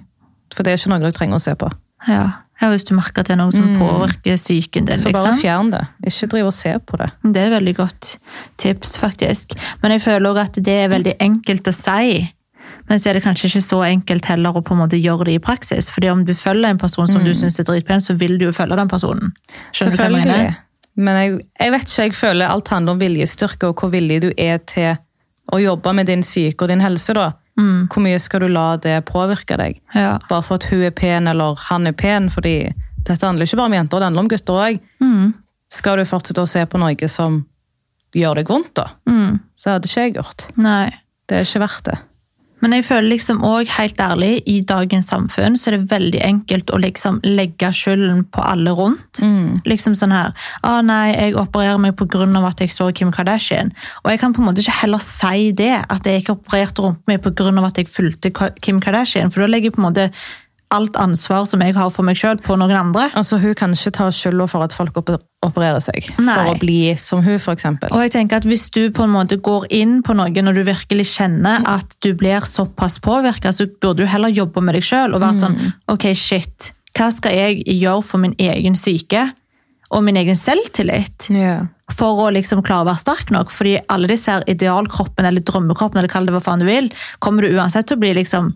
[0.55, 1.71] For det er ikke noe dere trenger å se på.
[2.07, 2.23] Ja.
[2.61, 5.01] ja, Hvis du merker at det er noe som påvirker psyken din.
[5.01, 5.43] Så bare liksom.
[5.43, 5.83] fjern det.
[6.07, 7.11] Ikke driv og se på det.
[7.35, 8.15] Det er veldig godt
[8.63, 9.59] tips, faktisk.
[9.83, 12.23] Men jeg føler at det er veldig enkelt å si.
[12.89, 15.35] Men så er det kanskje ikke så enkelt heller å på en måte gjøre det
[15.35, 15.91] i praksis.
[15.91, 18.53] fordi om du følger en person som du syns er dritpen, så vil du jo
[18.53, 19.33] følge den personen.
[19.73, 20.57] Skjønner du hva jeg mener?
[20.97, 24.31] Men jeg, jeg vet ikke, jeg føler alt handler om viljestyrke og hvor villig du
[24.37, 24.97] er til
[25.53, 27.15] å jobbe med din syke og din helse.
[27.15, 27.33] da.
[27.59, 29.81] Hvor mye skal du la det påvirke deg?
[29.95, 30.19] Ja.
[30.29, 32.73] Bare for at hun er pen eller han er pen, fordi
[33.07, 34.81] dette handler ikke bare om jenter, det handler om gutter òg.
[35.03, 35.35] Mm.
[35.71, 37.41] Skal du fortsette å se på noe som
[38.17, 39.41] gjør deg vondt, da, Mm.
[39.59, 40.47] så hadde ikke jeg gjort.
[40.57, 40.91] Nei.
[41.29, 41.99] Det er ikke verdt det.
[42.61, 46.73] Men jeg føler liksom også, helt ærlig, i dagens samfunn så er det veldig enkelt
[46.75, 49.23] å liksom legge skylden på alle rundt.
[49.69, 50.35] Liksom sånn her,
[50.67, 51.95] å nei, jeg opererer meg
[52.39, 53.73] av at jeg så Kim Kardashian.
[54.05, 57.15] Og jeg kan på en måte ikke heller si det, at jeg ikke opererte rumpa
[57.15, 60.11] mi av at jeg fulgte Kim Kardashian, for da legger jeg på en måte
[60.75, 63.09] alt ansvar som jeg har for meg selv på noen andre.
[63.17, 66.35] Altså, Hun kan ikke ta skylda for at folk opererer seg Nei.
[66.35, 67.93] for å bli som hun, eksempel.
[67.95, 70.63] Og jeg tenker at Hvis du på en måte går inn på noe når du
[70.69, 75.15] virkelig kjenner at du blir såpass påvirka, så burde du heller jobbe med deg sjøl
[75.15, 76.73] og være sånn Ok, shit.
[76.97, 79.31] Hva skal jeg gjøre for min egen syke
[79.89, 81.31] og min egen selvtillit?
[81.33, 81.69] Yeah.
[81.97, 83.53] For å liksom klare å være sterk nok.
[83.55, 86.91] Fordi alle disse her idealkroppen eller drømmekroppen eller kall det hva faen du vil,
[87.25, 88.53] kommer du uansett til å bli liksom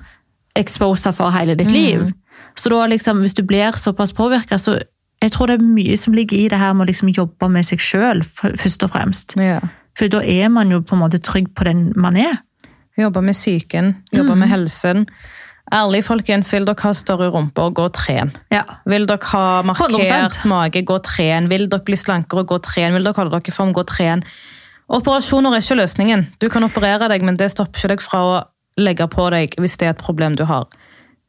[0.58, 2.08] exposa for hele ditt liv.
[2.56, 4.78] Så da liksom, hvis du blir såpass påvirka, så
[5.22, 7.64] jeg tror det er mye som ligger i det her med å liksom jobbe med
[7.64, 9.36] seg sjøl, først og fremst.
[9.40, 9.60] ja.
[9.92, 12.38] For da er man jo på en måte trygg på den man er.
[12.96, 15.06] Jobbe med psyken, jobbe med helsen.
[15.72, 18.32] Ærlig, folkens, vil dere ha større rumper, gå og tren?
[18.50, 18.62] Ja.
[18.88, 20.46] Vil dere ha markert 100%.
[20.48, 21.50] mage, gå og tren.
[21.52, 22.96] Vil dere bli slankere, gå og tren.
[22.96, 24.24] Vil dere holde dere i form, gå og tren.
[24.88, 26.26] Operasjoner er ikke løsningen.
[26.40, 28.34] Du kan operere deg, men det stopper ikke deg fra å
[28.80, 30.68] legge på deg hvis det er et problem du har.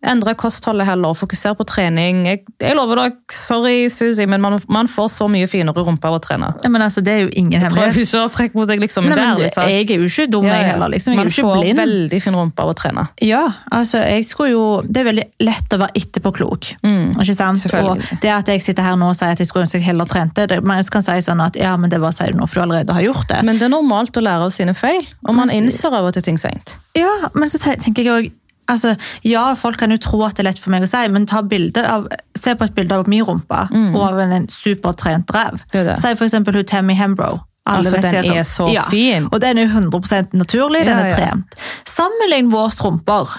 [0.03, 2.25] Endre kostholdet heller, fokusere på trening.
[2.27, 6.17] Jeg, jeg lover dere, sorry Susi, men man, man får så mye finere rumpe av
[6.17, 6.49] å trene.
[6.63, 8.01] Ja, Men altså, det er jo ingen Prøv hemmelighet.
[8.03, 9.69] ikke å være frekk mot deg, liksom, Nei, men det er liksom.
[9.71, 10.91] jeg er jo ikke dum, Ja, jeg heller.
[10.95, 11.13] liksom.
[11.13, 13.05] Jeg Man får veldig fin rumpe av å trene.
[13.23, 16.73] Ja, altså, jeg skulle jo, Det er veldig lett å være etterpåklok.
[16.83, 17.65] ikke sant?
[17.73, 20.05] Og det at jeg sitter her nå og sier at jeg skulle ønske jeg heller
[20.05, 22.59] trente det, Man kan si sånn at ja, men det bare sier du nå, for
[22.59, 23.41] du allerede har gjort det.
[23.47, 26.23] Men det er normalt å lære av sine feil, og man innser av og til
[26.27, 26.75] ting seint.
[26.97, 28.31] Ja, men så tenker jeg også,
[28.73, 28.95] altså,
[29.27, 31.39] Ja, folk kan jo tro at det er lett for meg å si, men ta
[31.39, 35.63] av, se på et bilde av min rumpe og av en, en supertrent ræv.
[35.73, 35.79] Mm.
[35.85, 35.95] Er.
[36.01, 37.41] Si for eksempel hun Tammy Hembro.
[37.65, 39.29] Alle Altså, den er så fin.
[39.31, 41.15] Og den er jo 100 naturlig, den Ja, er ja.
[41.15, 41.55] trent.
[41.87, 43.31] Sammenlign våre rumper.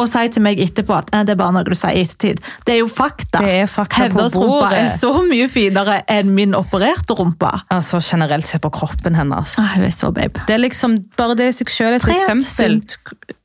[0.00, 2.40] Og si til meg etterpå at eh, det er bare noe du sier i ettertid.
[2.66, 3.42] Det er jo fakta.
[3.44, 4.78] Det er fakta Hennes rumpe bordet.
[4.80, 7.50] er så mye finere enn min opererte rumpe.
[7.70, 9.54] Altså generelt se på kroppen hennes.
[9.60, 10.42] Ah, hun er så babe.
[10.48, 12.80] Det er liksom, Bare det i seg selv et Trent, eksempel.
[12.80, 12.96] sunt.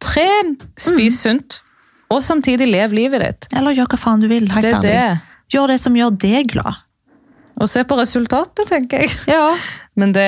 [0.01, 1.59] Tren, spis sunt,
[2.09, 3.49] og samtidig lev livet ditt.
[3.57, 4.47] Eller gjør hva faen du vil.
[4.47, 4.99] Det det.
[5.53, 6.79] Gjør det som gjør deg glad.
[7.59, 9.11] Og se på resultatet, tenker jeg.
[9.27, 9.55] Ja.
[9.97, 10.27] Men det,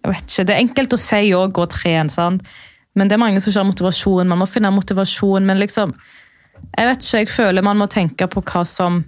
[0.00, 2.42] jeg vet ikke, det er enkelt å si òg, gå tren, sant?
[2.94, 4.30] Men det er mange som ikke har motivasjon.
[4.30, 5.94] Man må finne motivasjon, men liksom
[6.78, 9.02] Jeg vet ikke, jeg føler man må tenke på hva som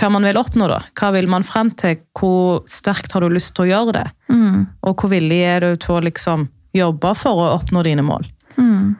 [0.00, 0.68] hva man vil oppnå.
[0.68, 0.80] da.
[0.98, 2.00] Hva vil man frem til?
[2.16, 4.06] Hvor sterkt har du lyst til å gjøre det?
[4.32, 4.66] Mm.
[4.82, 8.24] Og hvor villig er du til å liksom jobbe for å oppnå dine mål?
[8.56, 8.94] Mm.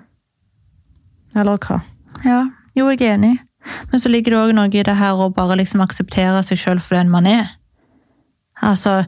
[1.35, 1.81] Eller hva?
[2.27, 2.43] Ja,
[2.77, 3.39] jo, jeg er enig.
[3.91, 6.83] Men så ligger det òg noe i det her å bare liksom akseptere seg sjøl
[6.83, 7.55] for den man er.
[8.63, 9.03] Altså,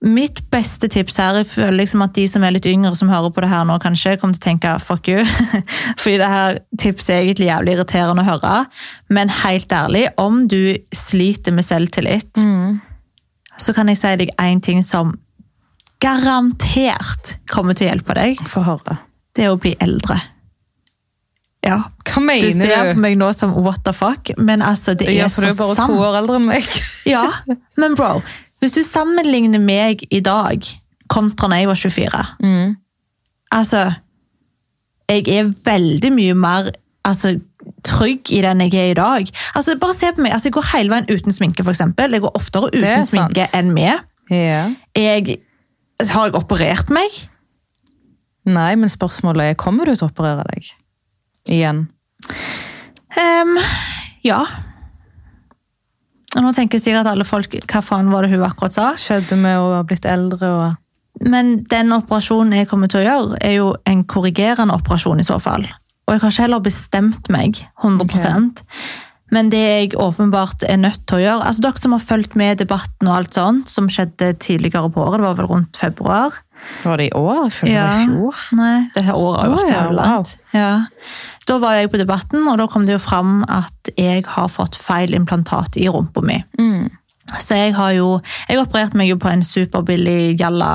[0.00, 3.32] Mitt beste tips her, jeg føler liksom at de som er litt yngre som hører
[3.36, 5.24] på det her nå, kanskje kommer til å tenke fuck you.
[6.00, 8.54] Fordi det her tipset er egentlig jævlig irriterende å høre.
[9.12, 12.40] Men helt ærlig, om du sliter med selvtillit,
[13.60, 15.12] så kan jeg si deg én ting som
[16.00, 18.40] garantert kommer til å hjelpe deg.
[18.48, 18.96] Få høre.
[19.36, 20.16] Det er å bli eldre.
[21.60, 21.76] Ja,
[22.08, 25.10] Hva mener du Du ser på meg nå som what the fuck, men altså, det
[25.12, 26.70] er så du er bare to år eldre enn meg.
[27.04, 27.26] Ja,
[27.80, 28.22] men bro,
[28.60, 30.64] hvis du sammenligner meg i dag
[31.10, 32.76] kontra da jeg var 24, Mm.
[33.52, 33.84] altså,
[35.10, 36.70] jeg er veldig mye mer
[37.04, 37.32] altså,
[37.84, 39.26] trygg i den jeg er i dag.
[39.54, 42.12] Altså, bare se på meg, altså, jeg går hele veien uten sminke eksempel.
[42.12, 44.04] Jeg går oftere er uten sminke enn med.
[44.30, 44.70] Ja.
[44.96, 45.40] Jeg,
[46.12, 47.16] har jeg operert meg?
[48.46, 50.70] Nei, men spørsmålet er, kommer du til å operere deg?
[51.50, 51.88] Igjen.
[53.18, 53.56] Um,
[54.24, 54.44] ja.
[56.36, 58.86] Og nå tenker sikkert alle folk, hva faen var det hun akkurat sa?
[58.98, 63.38] Skjedde med å ha blitt eldre og Men den operasjonen jeg kommer til å gjøre,
[63.44, 65.66] er jo en korrigerende operasjon i så fall.
[66.06, 68.62] Og jeg har ikke heller bestemt meg 100%
[69.34, 72.54] Men det jeg åpenbart er nødt til å gjøre altså Dere som har fulgt med
[72.54, 76.40] i debatten og alt sånt, som skjedde tidligere på året, det var vel rundt februar
[76.84, 77.50] Var det i år?
[77.62, 77.88] Jeg ja.
[77.90, 78.44] det i fjor.
[78.58, 80.32] Nei, det her året har vært så jævlig langt.
[80.54, 80.70] Ja.
[81.48, 84.78] Da var jeg på Debatten, og da kom det jo fram at jeg har fått
[84.78, 86.38] feil implantat i rumpa mi.
[86.60, 86.88] Mm.
[87.38, 90.72] Så jeg har jo Jeg opererte meg jo på en superbillig jalla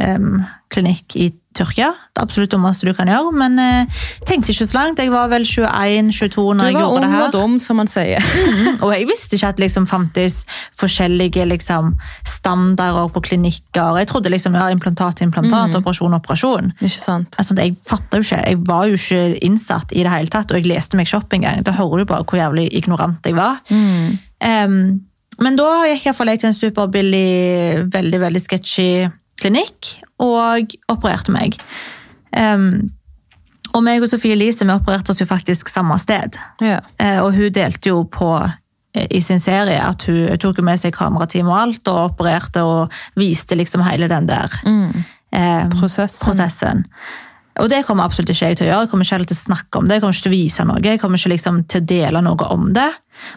[0.00, 0.40] em,
[0.72, 1.88] klinikk i Tyrkia.
[2.14, 5.00] Det absolutt dummeste du kan gjøre, men eh, tenkte ikke så langt.
[5.02, 7.16] Jeg var vel 21-22 når jeg gjorde det her.
[7.16, 8.22] Du var ung og dum, som man sier.
[8.84, 10.44] Og jeg visste ikke at det liksom fantes
[10.78, 11.96] forskjellige liksom,
[12.28, 13.98] standarder på klinikker.
[13.98, 16.72] Jeg trodde liksom, ja, implantat, implantat, operasjon, operasjon.
[16.78, 17.34] Ikke sant?
[17.42, 20.60] Altså, jeg fatta jo ikke, jeg var jo ikke innsatt i det hele tatt, og
[20.60, 21.64] jeg leste meg ikke opp engang.
[21.66, 23.58] Da hører du bare hvor jævlig ignorant jeg var.
[23.74, 25.00] Em,
[25.40, 28.92] men da gikk jeg jeg til en superbillig, veldig, veldig sketchy
[29.40, 31.56] klinikk, og opererte meg.
[32.36, 32.90] Um,
[33.74, 36.36] og meg og Sofie Elise vi opererte oss jo faktisk samme sted.
[36.62, 36.80] Ja.
[37.00, 38.52] Uh, Og hun delte jo på uh,
[39.10, 43.00] i sin serie at hun tok jo med seg kamerateam og alt, og opererte og
[43.18, 44.50] viste liksom hele den der
[45.30, 46.24] eh, Prosessen.
[46.26, 46.80] prosessen.
[47.60, 48.84] Og det kommer absolutt ikke jeg til å gjøre.
[48.86, 50.82] Jeg kommer ikke til å snakke om det, jeg kommer ikke til å vise noe,
[50.82, 52.88] jeg kommer ikke liksom til å dele noe om det.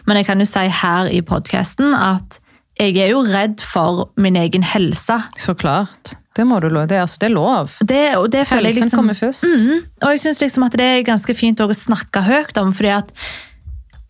[0.08, 2.40] Men jeg kan jo si her i podkasten at
[2.80, 5.16] jeg er jo redd for min egen helse.
[5.38, 6.14] Så klart.
[6.34, 6.88] Det må du lov.
[6.90, 7.70] Det, er- altså, det er lov.
[7.86, 9.44] Det, og det føler jeg Helsen liksom, kommer først.
[9.44, 12.90] Mm, Og jeg synes liksom at det er ganske fint å snakke høyt om, fordi
[12.96, 13.12] at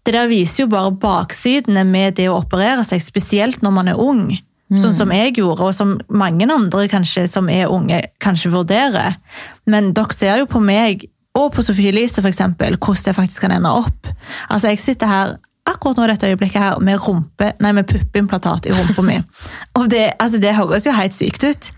[0.05, 4.00] det der viser jo bare baksidene med det å operere seg, spesielt når man er
[4.00, 4.27] ung.
[4.74, 9.14] Sånn som jeg gjorde, og som mange andre kanskje som er unge, kanskje vurderer.
[9.70, 11.05] Men dere ser jo på meg,
[11.37, 14.09] og på Sofie Elise for eksempel, hvordan det faktisk kan ende opp.
[14.48, 15.37] Altså, jeg sitter her
[15.68, 19.16] akkurat nå dette øyeblikket her med, rumpe, nei, med puppeimplantat i rumpa mi.
[19.79, 21.70] Og det, altså, det høres jo helt sykt ut.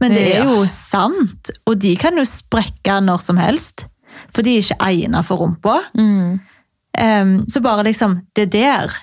[0.00, 3.88] Men det er jo sant, og de kan jo sprekke når som helst.
[4.30, 5.80] For de er ikke egnet for rumpa.
[6.98, 8.94] Em, så bare liksom, det der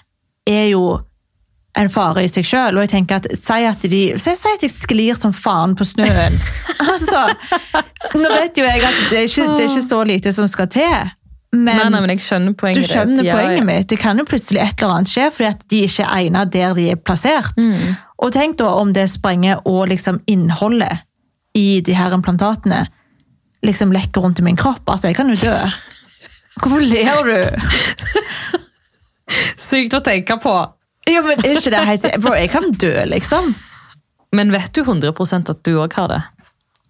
[0.48, 1.02] er jo
[1.76, 4.63] en fare i seg selv, og jeg tenker at, si at de, si, si at
[4.63, 6.38] jeg sklir som faen på snøen.
[6.91, 7.26] altså,
[8.15, 10.71] nå vet jo jeg at det er ikke, det er ikke så lite som skal
[10.71, 11.12] til,
[11.55, 12.83] men, Nei, nei, men jeg skjønner poenget.
[12.83, 12.91] ditt.
[12.91, 13.31] skjønner det.
[13.33, 13.65] poenget ja.
[13.67, 13.87] mitt.
[13.91, 16.77] Det kan jo plutselig et eller annet skje, fordi at de ikke er egnet der
[16.77, 17.63] de er plassert.
[18.21, 21.03] Og tenk da om det sprenger og liksom innholdet
[21.55, 22.85] i de her implantatene
[23.65, 24.83] liksom lekker rundt i min kropp.
[24.89, 25.55] Altså, jeg kan jo dø.
[26.61, 27.39] Hvorfor ler du?
[29.59, 30.53] Sykt å tenke på.
[31.09, 32.07] Ja, men er ikke det helt...
[32.21, 33.53] Bro, jeg kan dø, liksom.
[34.35, 36.21] Men vet du 100% at du òg har det?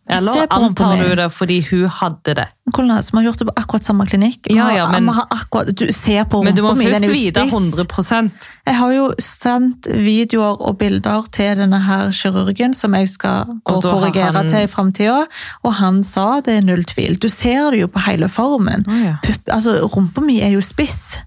[0.07, 2.45] Eller antar du det fordi hun hadde det?
[2.69, 4.45] Hvordan som har gjort det på akkurat samme klinikk?
[4.53, 8.31] Ja, ja, men- akkurat, du ser på Men du må først vite 100
[8.67, 14.31] Jeg har jo sendt videoer og bilder til denne her kirurgen som jeg skal korrigere
[14.31, 15.25] han- til i fremtiden,
[15.63, 17.17] og han sa det er null tvil.
[17.19, 18.85] Du ser det jo på hele formen.
[18.87, 19.15] Oh, ja.
[19.49, 21.17] Altså, rumpa mi er jo spiss.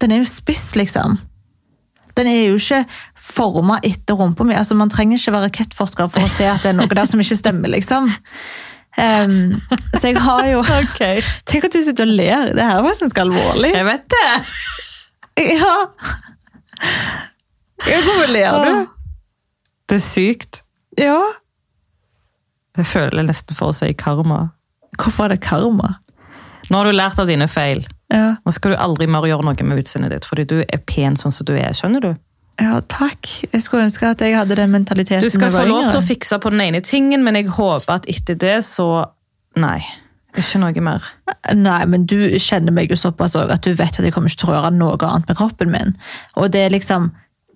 [0.00, 1.18] Den er jo spiss, liksom.
[2.20, 2.84] Den er jo ikke
[3.30, 4.56] formet etter rumpa mi.
[4.58, 7.22] Altså, man trenger ikke være rakettforsker for å se at det er noe der som
[7.22, 8.10] ikke stemmer, liksom.
[8.98, 9.60] Um,
[9.94, 10.62] så jeg har jo...
[11.48, 12.52] Tenk at du sitter og ler.
[12.56, 13.72] Det her var ganske alvorlig.
[13.76, 14.30] Jeg vet det!
[15.40, 15.74] Ja.
[17.88, 18.88] Ja, Hvorfor ler du?
[19.88, 20.62] Det er sykt.
[21.00, 21.20] Ja.
[22.76, 24.50] Jeg føler nesten for å si karma.
[25.00, 25.94] Hvorfor er det karma?
[26.68, 27.82] Nå har du lært av dine feil.
[28.10, 31.18] Ja, Nå skal du aldri mer gjøre noe med utseendet ditt, fordi du er pen
[31.20, 31.72] sånn som du er.
[31.78, 32.12] Skjønner du?
[32.60, 33.28] ja takk.
[33.52, 36.38] Jeg skulle ønske at jeg hadde den mentaliteten Du skal få lov til å fikse
[36.42, 38.90] på den ene tingen, men jeg håper at etter det så
[39.58, 39.80] Nei.
[40.38, 41.06] Ikke noe mer.
[41.58, 44.44] Nei, men du kjenner meg jo såpass også at du vet at jeg kommer ikke
[44.44, 45.96] til å røre noe annet med kroppen min.
[46.38, 47.08] Og det er liksom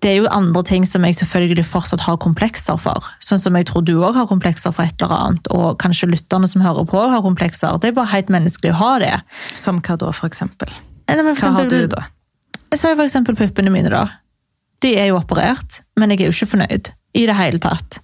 [0.04, 3.06] det er jo andre ting som jeg selvfølgelig fortsatt har komplekser for.
[3.24, 6.48] Sånn som jeg tror du òg har komplekser for et eller annet, og kanskje lytterne
[6.50, 7.78] som hører på har komplekser.
[7.80, 9.14] Det er bare helt menneskelig å ha det.
[9.56, 10.74] Som hva da, for eksempel?
[11.08, 12.04] Nei, for Hva har du, da?
[12.68, 14.04] Jeg sier for eksempel puppene mine da.
[14.84, 18.02] De er jo operert, men jeg er jo ikke fornøyd i det hele tatt.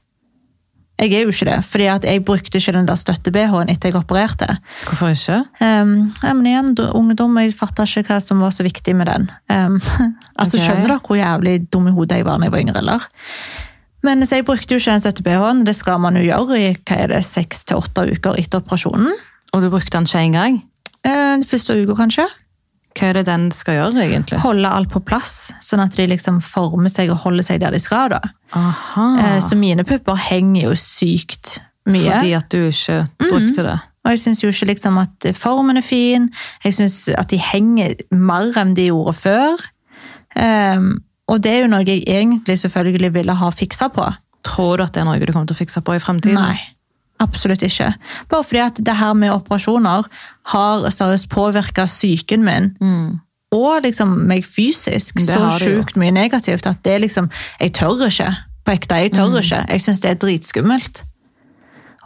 [1.01, 4.49] Jeg er jo ikke det, fordi jeg brukte ikke den der støtte-BH-en etter jeg opererte.
[4.85, 5.39] Hvorfor ikke?
[5.63, 9.25] Um, ja, men igjen, ungdom, jeg fatta ikke hva som var så viktig med den.
[9.49, 9.79] Um,
[10.41, 10.67] altså, okay.
[10.67, 13.07] Skjønner dere hvor jævlig dum i hodet jeg var da jeg var yngre, eller?
[14.05, 17.01] Men så jeg brukte jo ikke den støtte-BH-en, det skal man jo gjøre i hva
[17.07, 19.17] er det, seks til åtte uker etter operasjonen.
[19.55, 20.61] Og du brukte den ikke engang?
[21.01, 22.29] Uh, Den første uka, kanskje.
[22.97, 24.41] Hva er det den skal gjøre, egentlig?
[24.43, 27.79] Holde alt på plass, sånn at de liksom former seg og holder seg der de
[27.83, 28.09] skal.
[28.11, 28.21] da.
[28.59, 29.07] Aha.
[29.21, 32.11] Eh, Så mine pupper henger jo sykt mye.
[32.11, 33.77] Fordi at du ikke brukte det.
[34.05, 36.31] Og jeg syns jo ikke liksom at formen er fin.
[36.65, 39.61] Jeg syns at de henger mer enn de gjorde før.
[40.35, 44.07] Um, og det er jo noe jeg egentlig selvfølgelig ville ha fiksa på.
[44.47, 46.39] Tror du at det er noe du kommer til å fikse på i fremtiden?
[46.41, 46.57] Nei,
[47.21, 47.93] absolutt ikke.
[48.29, 50.07] Bare fordi at det her med operasjoner
[50.55, 52.71] har seriøst påvirka psyken min.
[53.53, 55.27] Og liksom meg fysisk Mm.
[55.27, 57.31] Det så sjukt mye negativt at det liksom
[57.61, 58.35] Jeg tør ikke.
[58.65, 59.37] På ekte, jeg Mm.
[59.41, 59.67] ikke.
[59.69, 61.03] Jeg syns det er dritskummelt.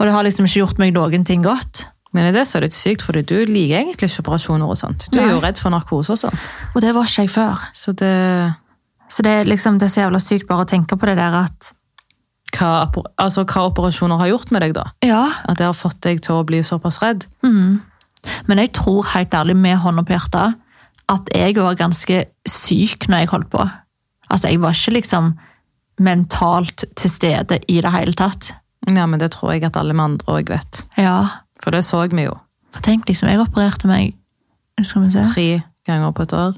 [0.00, 1.86] Og det har liksom ikke gjort meg noen ting godt.
[2.14, 5.08] Men er det så litt sykt, fordi du liker egentlig ikke operasjoner og sånt.
[5.10, 5.34] Du er Nei.
[5.34, 6.38] jo redd for narkose og sånn.
[6.74, 7.58] Og det var ikke jeg før.
[7.74, 8.54] Så det
[9.10, 11.34] Så det er liksom det er så jævla sykt bare å tenke på det der
[11.44, 11.72] at
[12.54, 12.86] hva,
[13.18, 14.84] altså, hva operasjoner har gjort med deg, da.
[15.04, 17.26] Ja, At det har fått deg til å bli såpass redd.
[17.42, 20.54] men jeg tror helt ærlig med hånda på hjertet
[21.12, 23.64] at jeg var ganske syk når jeg holdt på.
[24.30, 25.34] Altså, jeg var ikke liksom
[26.00, 28.52] mentalt til stede i det hele tatt.
[28.88, 30.84] Ja, men det tror jeg at alle med andre òg vet.
[30.96, 32.38] Ja, For det så vi jo
[32.74, 34.16] for tenk liksom, jeg opererte meg,
[34.82, 36.56] skal vi se, tre ganger på et år.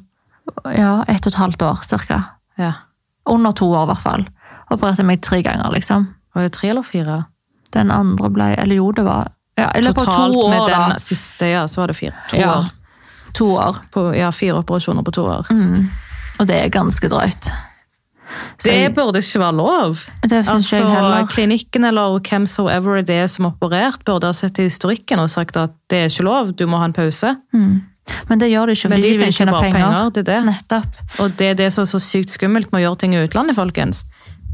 [0.72, 2.20] ja, ett og et halvt år cirka.
[2.56, 2.72] Ja.
[3.28, 4.24] Under to år i hvert fall.
[4.70, 6.08] Opererte meg tre ganger, liksom.
[6.34, 7.24] Var det tre eller fire?
[7.72, 10.58] Den andre ble, eller jo, det var, ja, i løpet av to år da.
[10.58, 12.14] Totalt med den siste, ja, så var det fire.
[12.30, 12.70] To Ja, år.
[13.34, 13.78] to år.
[13.92, 15.46] På, ja, fire operasjoner på to år.
[16.40, 17.50] Og det er ganske drøyt.
[18.58, 19.96] Så Det jeg- burde ikke være lov.
[20.22, 21.26] det synes Altså, jeg heller.
[21.26, 25.18] Klinikken eller hvem så ever det er som er operert, burde ha sett i historikken
[25.20, 27.36] og sagt at det er ikke lov, du må ha en pause.
[27.52, 29.72] Men det gjør det ikke for de de vil tjene penger.
[29.72, 30.44] penger, det er det.
[30.44, 30.86] Nettopp.
[31.20, 33.54] Og det er det som er så sykt skummelt med å gjøre ting i utlandet,
[33.56, 34.04] folkens.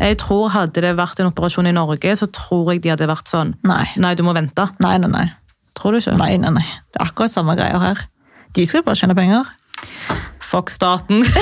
[0.00, 3.30] Jeg tror Hadde det vært en operasjon i Norge, så tror jeg de hadde vært
[3.30, 3.84] sånn Nei.
[4.02, 4.68] Nei, du må vente.
[4.82, 5.26] Nei, nei, nei.
[5.78, 6.16] Tror du ikke?
[6.20, 6.66] Nei, nei, nei.
[6.92, 8.06] Det er akkurat samme greier her.
[8.52, 9.48] De skal jo bare tjene penger.
[10.42, 11.22] Fuck staten.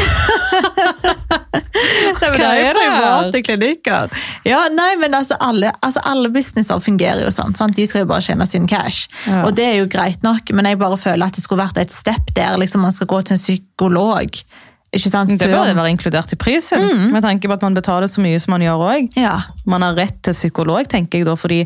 [2.20, 4.12] Hva er det private klinikker.
[4.46, 7.56] Ja, nei, men altså alle, altså alle businesser fungerer jo sånn.
[7.58, 7.74] Sant?
[7.78, 9.08] De skal jo bare tjene sin cash.
[9.26, 9.42] Ja.
[9.46, 11.94] Og det er jo greit nok, men jeg bare føler at det skulle vært et
[11.94, 12.54] step der.
[12.60, 14.42] liksom Man skal gå til en psykolog.
[14.90, 15.30] Ikke sant?
[15.38, 18.56] Det burde være inkludert i prisen, med tanke på at man betaler så mye som
[18.56, 19.12] man gjør òg.
[19.18, 19.36] Ja.
[19.70, 21.60] Man har rett til psykolog, tenker jeg da, fordi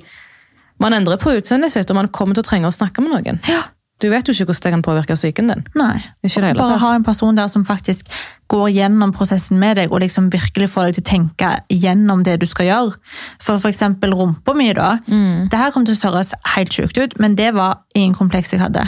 [0.82, 3.40] man endrer på utseendet sitt, og man kommer til å trenge å snakke med noen.
[3.48, 3.62] Ja.
[4.02, 5.62] Du vet jo ikke hvordan det kan påvirke psyken din.
[5.78, 6.00] Nei.
[6.20, 8.10] Det Bare ha en person der som faktisk
[8.50, 12.40] går gjennom prosessen med deg, og liksom virkelig får deg til å tenke gjennom det
[12.42, 12.98] du skal gjøre.
[13.40, 13.84] For f.eks.
[14.02, 14.98] rumpa mi, da.
[15.06, 18.64] Det her kom til å høres helt sjukt ut, men det var ingen kompleks jeg
[18.66, 18.82] hadde.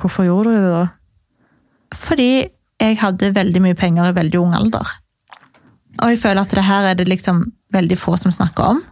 [0.00, 0.84] Hvorfor gjorde du det da?
[1.94, 2.30] Fordi
[2.84, 4.92] jeg hadde veldig mye penger i veldig ung alder.
[6.02, 7.44] Og jeg føler at det her er det liksom
[7.74, 8.82] veldig få som snakker om.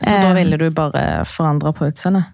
[0.00, 2.24] Så da Eh, ville du bare forandre på utseendet?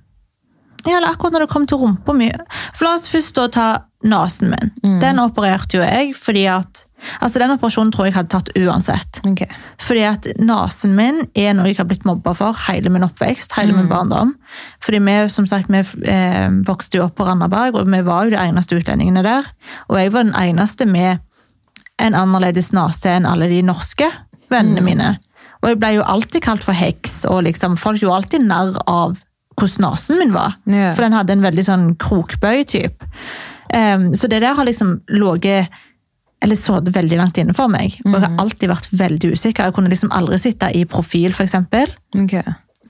[0.86, 2.28] Ja, eller akkurat når det kom til rumpa mi.
[2.74, 3.68] For la oss først da ta
[4.06, 5.00] nesen min.
[5.02, 6.85] Den opererte jo jeg fordi at
[7.20, 9.20] Altså, den operasjonen tror jeg hadde tatt uansett.
[9.28, 9.50] Okay.
[9.82, 13.76] Fordi at nesen min er noe jeg har blitt mobba for hele min oppvekst, hele
[13.76, 14.34] min barndom.
[14.84, 18.34] Fordi vi, som sagt, vi eh, vokste jo opp på Randaberg, og vi var jo
[18.34, 19.48] de eneste utlendingene der.
[19.90, 21.22] Og jeg var den eneste med
[22.02, 24.08] en annerledes nese enn alle de norske
[24.52, 25.14] vennene mine.
[25.62, 29.16] Og jeg ble jo alltid kalt for heks, og liksom, folk gjorde alltid narr av
[29.56, 30.58] hvordan nesen min var.
[30.68, 30.92] Yeah.
[30.94, 33.04] For den hadde en veldig sånn krokbøy-typ.
[33.72, 35.72] Um, så det der har liksom ligget
[36.44, 37.96] eller så det veldig langt inne for meg.
[38.04, 39.64] Og jeg har alltid vært veldig usikker.
[39.70, 41.90] Jeg kunne liksom aldri sitte i profil, for eksempel.
[42.20, 42.36] Ok.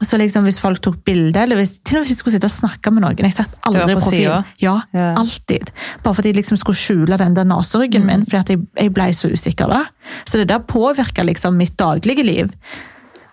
[0.05, 2.51] Så liksom hvis folk tok bilde, eller hvis, til og med hvis jeg skulle sitte
[2.51, 4.27] og snakke med noen, jeg satt aldri i profil.
[4.61, 5.13] Ja, Ja.
[5.17, 5.71] alltid.
[6.05, 9.07] Bare fordi jeg liksom skulle skjule den der naseryggen min, fordi at jeg, jeg ble
[9.17, 9.85] så usikker da.
[10.27, 12.53] Så det der påvirka liksom mitt daglige liv.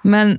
[0.06, 0.38] Men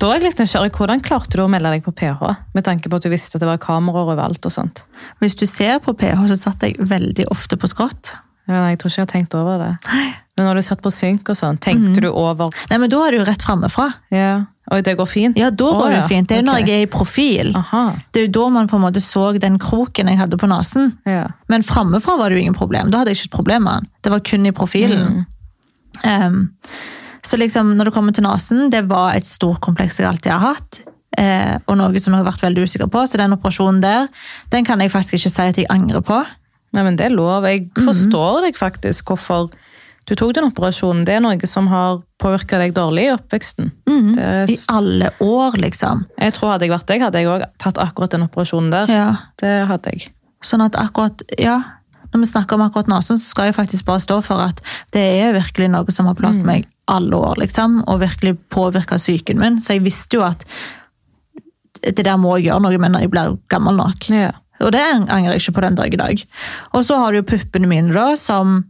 [0.00, 0.72] da er jeg litt nysgjerrig.
[0.74, 2.22] Hvordan klarte du å melde deg på PH?
[2.56, 4.82] Med tanke på at du visste at det var kameraer overalt og sånt.
[5.20, 8.14] Hvis du ser på PH, så satt jeg veldig ofte på skrått.
[8.50, 9.72] Jeg tror ikke jeg har tenkt over det.
[10.38, 13.16] Men når du satt på synk og sånn, tenkte du over Nei, men da er
[13.16, 13.90] du rett fremmefra.
[14.14, 14.32] Ja,
[14.70, 15.38] Oi, det går fint?
[15.38, 16.28] Ja, da går går det fint.
[16.30, 16.46] Det er okay.
[16.46, 17.48] når jeg er i profil.
[17.58, 17.82] Aha.
[18.14, 20.92] Det er jo da man på en måte så den kroken jeg hadde på nesen.
[21.10, 21.24] Ja.
[21.50, 22.92] Men fremmefra var det jo ingen problem.
[22.92, 23.90] Da hadde jeg ikke et problem med den.
[24.06, 25.24] Det var kun i profilen.
[26.06, 26.38] Um,
[27.26, 30.54] så liksom, når det kommer til nesen, det var et stort kompleks jeg alltid har
[30.54, 30.82] hatt.
[31.18, 33.02] Eh, og noe som jeg har vært veldig usikker på.
[33.10, 34.06] Så den operasjonen der,
[34.54, 36.22] den kan jeg faktisk ikke si at jeg angrer på.
[36.72, 37.44] Nei, men det er lov.
[37.44, 37.84] Jeg Mhm.
[37.86, 39.50] forstår deg faktisk hvorfor
[40.06, 41.04] du tok den operasjonen.
[41.04, 43.70] Det er noe som har påvirka deg dårlig i oppveksten.
[43.86, 44.46] Det er.
[44.50, 46.06] I alle år, liksom.
[46.18, 48.86] jeg tror Hadde jeg vært deg, hadde jeg òg tatt akkurat den operasjonen der.
[48.88, 49.16] Ja.
[49.38, 50.08] Det hadde jeg.
[50.42, 51.62] Sånn at akkurat, ja,
[52.12, 54.60] når vi snakker om akkurat nesen, så skal jeg faktisk bare stå for at
[54.92, 59.38] det er virkelig noe som har plaget meg alle år, liksom, og virkelig påvirket psyken
[59.38, 59.60] min.
[59.60, 60.44] Så jeg visste jo at
[61.82, 64.08] det der må jeg gjøre noe med når jeg blir gammel nok.
[64.10, 64.32] Ja.
[64.60, 66.22] Og det angrer jeg ikke på den dag i dag.
[66.72, 68.64] Og så har du jo puppene mine da, som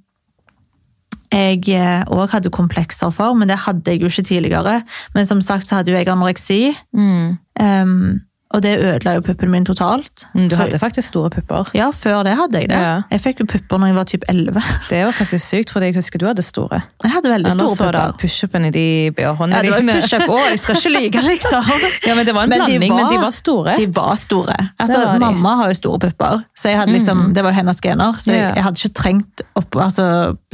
[1.33, 1.63] jeg
[2.11, 4.81] òg hadde komplekser for, men det hadde jeg jo ikke tidligere.
[5.15, 7.39] Men som sagt så hadde jo jeg anoreksi, Mm.
[7.61, 8.21] em,
[8.51, 10.25] og det ødela jo puppene mine totalt.
[10.35, 11.69] Mm, Du hadde faktisk store pupper.
[11.79, 12.79] Ja, før det hadde jeg det.
[12.83, 12.97] Ja.
[13.13, 14.63] Jeg fikk jo pupper når jeg var typ 11.
[14.91, 16.81] Det var faktisk sykt, for jeg husker du hadde store.
[17.05, 18.19] Jeg hadde veldig Ellers store var det pupper.
[18.25, 18.85] pushupen i de
[19.15, 21.71] BH-ene Ja, det var pushup òg, jeg skal ikke lyve, liksom.
[22.09, 23.77] Ja, men det var en Men blanding, men de var store.
[23.79, 24.57] De var store.
[24.81, 25.15] Altså, var.
[25.15, 25.21] Mm.
[25.29, 28.19] Mamma har jo store pupper, så jeg hadde liksom, det var jo hennes gener.
[28.19, 30.09] Så jeg, jeg hadde ikke trengt opp, altså,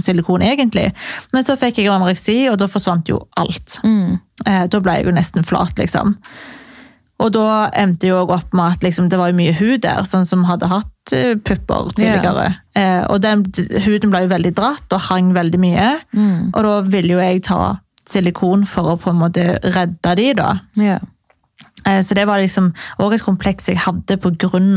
[0.05, 0.91] silikon egentlig.
[1.33, 3.79] Men så fikk jeg anoreksi, og da forsvant jo alt.
[3.89, 4.19] Mm.
[4.45, 6.13] Eh, da ble jeg jo nesten flat, liksom.
[7.23, 10.45] Og da endte jo opp med at liksom, det var mye hud der, sånn som
[10.45, 12.51] hadde hatt eh, pupper tidligere.
[12.77, 13.47] Eh, og den,
[13.87, 15.89] huden ble jo veldig dratt og hang veldig mye.
[16.13, 16.53] Mm.
[16.53, 17.61] Og da ville jo jeg ta
[18.07, 20.51] silikon for å på en måte redde de da.
[20.77, 21.01] Yeah.
[21.87, 24.21] Eh, Så det var liksom òg et kompleks jeg hadde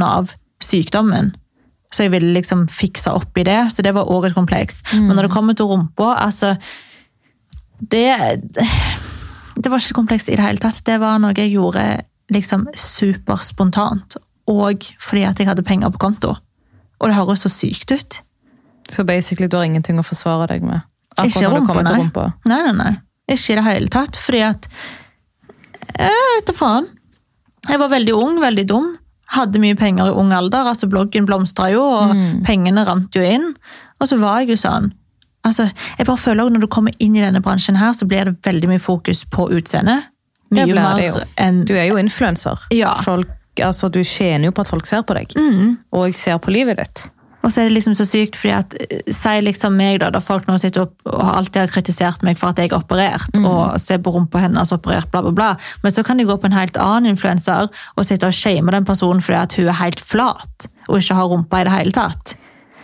[0.08, 0.32] av
[0.64, 1.34] sykdommen.
[1.92, 4.84] Så jeg ville liksom fikse opp i det, så det var òg et kompleks.
[4.94, 6.56] Men når det kommer til rumpa, altså
[7.82, 8.14] det,
[9.58, 10.84] det var ikke et kompleks i det hele tatt.
[10.86, 12.04] Det var noe jeg gjorde
[12.34, 14.18] liksom superspontant.
[14.50, 16.36] Og fordi at jeg hadde penger på konto.
[17.00, 18.22] Og det høres så sykt ut.
[18.90, 20.82] Så basically du har ingenting å forsvare deg med?
[21.22, 21.98] Ikke rumpa, nei.
[22.00, 22.26] rumpa.
[22.50, 22.94] Nei, nei, nei.
[23.30, 24.18] Ikke i det hele tatt.
[24.18, 24.70] Fordi at
[26.00, 26.88] Jeg vet da faen.
[27.70, 28.88] Jeg var veldig ung, veldig dum.
[29.30, 30.72] Hadde mye penger i ung alder.
[30.72, 32.16] altså Bloggen blomstra jo, og
[32.48, 33.46] pengene rant jo inn.
[34.00, 34.94] Og så var jeg jo sånn.
[35.46, 38.26] Altså, jeg bare føler også Når du kommer inn i denne bransjen, her, så blir
[38.28, 40.10] det veldig mye fokus på utseendet.
[40.50, 41.22] Det Mye blir det jo.
[41.38, 42.60] enn Du er jo influenser.
[42.74, 42.96] Ja.
[43.60, 45.34] Altså, du tjener jo på at folk ser på deg.
[45.94, 47.10] Og ser på livet ditt.
[47.40, 50.20] Og så er det liksom så sykt, fordi at eh, Si liksom meg, da, da
[50.24, 53.78] folk nå sitter opp og alltid har kritisert meg for at jeg har operert, og
[53.80, 55.54] ser på rumpa hennes operert, bla, bla, bla.
[55.84, 58.88] Men så kan de gå på en helt annen influenser og sitte og shame den
[58.88, 62.36] personen fordi at hun er helt flat og ikke har rumpa i det hele tatt.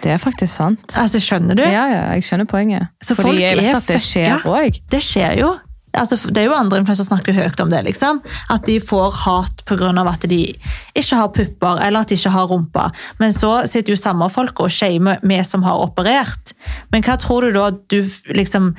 [0.04, 0.94] Det er faktisk sant.
[1.02, 1.64] Altså, skjønner du?
[1.66, 2.92] Ja, ja, jeg skjønner poenget.
[3.04, 4.84] Så folk Fordi jeg vet at det skjer skjer ja.
[4.92, 5.54] Det skjer jo.
[5.98, 7.84] Altså, det er jo andre som snakker høyt om det.
[7.88, 8.22] liksom.
[8.50, 9.94] At de får hat pga.
[10.10, 10.56] at de
[10.96, 12.92] ikke har pupper eller at de ikke har rumpa.
[13.20, 16.54] Men så sitter jo samme folk og shamer vi som har operert.
[16.92, 18.76] Men hva tror du da at du liksom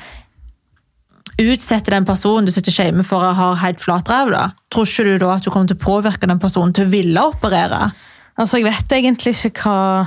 [1.37, 4.33] utsetter den personen du sitter og shamer for å ha helt flat ræv?
[4.73, 7.27] Tror ikke du da at du kommer til å påvirke den personen til å ville
[7.33, 7.91] operere?
[8.37, 10.07] Altså, jeg vet egentlig ikke hva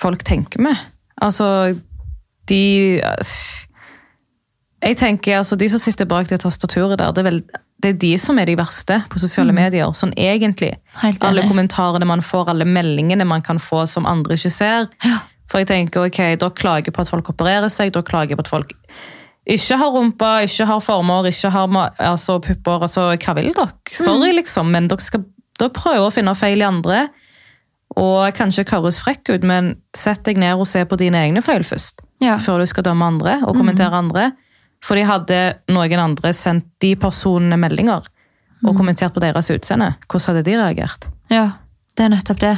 [0.00, 0.76] folk tenker med.
[1.20, 1.76] Altså,
[2.48, 3.00] de
[4.80, 7.42] Jeg tenker, altså, De som sitter bak det tastaturet der, det er, vel,
[7.82, 9.92] det er de som er de verste på sosiale medier.
[9.96, 10.72] Sånn egentlig.
[11.20, 14.88] Alle kommentarene man får, alle meldingene man kan få som andre ikke ser.
[15.50, 18.40] For jeg tenker, ok, Da klager jeg på at folk opererer seg, da klager jeg
[18.40, 18.76] på at folk
[19.50, 22.84] ikke har rumpa, ikke har former, ikke har altså, pupper.
[22.86, 23.72] altså, Hva vil dere?
[23.90, 25.24] Sorry, liksom, men dere, skal,
[25.58, 27.08] dere prøver å finne feil i andre.
[27.98, 31.64] Og kanskje høres frekk ut, men sett deg ned og se på dine egne feil
[31.66, 32.04] først.
[32.22, 32.36] Ja.
[32.38, 34.30] Før du skal dømme andre og kommentere andre.
[34.84, 35.40] For de hadde
[35.72, 38.06] noen andre sendt de personene meldinger
[38.60, 39.94] og kommentert på deres utseende.
[40.08, 41.06] Hvordan hadde de reagert?
[41.32, 41.46] Ja,
[41.96, 42.56] det er nettopp det.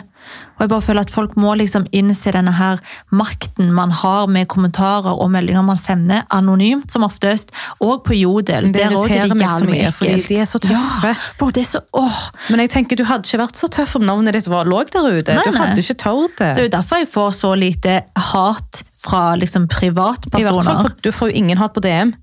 [0.57, 2.79] Og jeg bare føler at folk må liksom innse denne her
[3.11, 7.51] makten man har med kommentarer og meldinger man sender anonymt, som oftest,
[7.83, 8.69] og på Jodel.
[8.71, 10.29] Det Der er irriterer meg så jævlig mye, fordi ekkelt.
[10.29, 11.13] de er så tøffe.
[11.13, 12.21] Ja, bro, det er så, åh.
[12.51, 15.09] Men jeg tenker, du hadde ikke vært så tøff om navnet ditt var, lå der
[15.11, 15.35] ute.
[15.35, 15.61] Nei, du nei.
[15.67, 16.51] hadde ikke tørt det.
[16.55, 17.99] Det er jo derfor jeg får så lite
[18.33, 20.93] hat fra liksom I hvert fall, privatpersoner.
[21.03, 22.15] du får jo ingen hat på DM.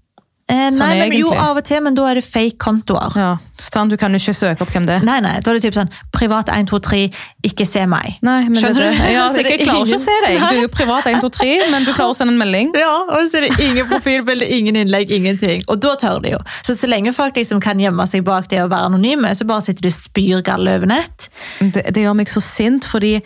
[0.50, 3.14] Eh, sånn nei, men jo, av og til, men da er det fake kontoer.
[3.20, 3.30] Ja,
[3.62, 5.04] sånn, Du kan jo ikke søke opp hvem det er.
[5.06, 7.02] Nei, nei, da er det typ sånn, privat 123,
[7.46, 8.16] ikke se meg.
[8.26, 9.02] Nei, men Skjønner det, du?
[9.04, 9.12] det.
[9.14, 10.38] Ja, Så jeg, det er klarer ikke å se deg.
[10.42, 12.72] Du er jo privat 123, men du klarer å sende en melding.
[12.82, 15.62] Ja, og så er det ingen profilbilde, ingen innlegg, ingenting.
[15.70, 16.40] Og da tør de jo.
[16.66, 19.68] Så så lenge folk liksom kan gjemme seg bak det å være anonyme, så bare
[19.68, 21.30] sitter du og spyr galle over nett.
[21.62, 23.20] Det, det gjør meg så sint, fordi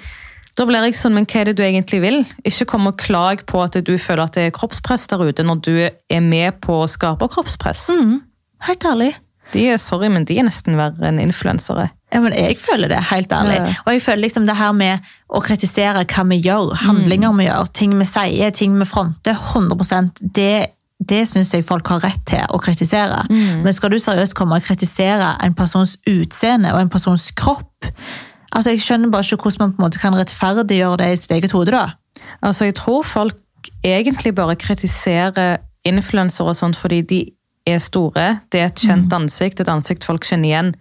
[0.53, 2.19] da blir jeg sånn, men hva er det du egentlig vil?
[2.45, 5.61] Ikke kom og klag på at du føler at det er kroppspress der ute, når
[5.65, 7.87] du er med på å skape kroppspress.
[8.67, 9.13] Helt ærlig.
[9.53, 11.89] De er, sorry, men de er nesten verre enn influensere.
[12.13, 13.57] Ja, men jeg føler det, helt ærlig.
[13.57, 13.73] Ja.
[13.85, 17.69] Og jeg føler liksom det her med å kritisere hva vi gjør, handlinger vi gjør,
[17.73, 22.45] ting vi sier, ting vi fronter, 100 det, det syns jeg folk har rett til
[22.53, 23.23] å kritisere.
[23.65, 27.89] Men skal du seriøst komme og kritisere en persons utseende og en persons kropp?
[28.53, 31.31] Altså, Jeg skjønner bare ikke hvordan man på en måte kan rettferdiggjøre det i sitt
[31.31, 31.71] eget hode.
[31.71, 31.85] da.
[32.43, 37.21] Altså, jeg tror folk egentlig bare kritiserer influensere og sånt fordi de
[37.67, 38.39] er store.
[38.51, 40.73] Det er et kjent ansikt, et ansikt folk kjenner igjen.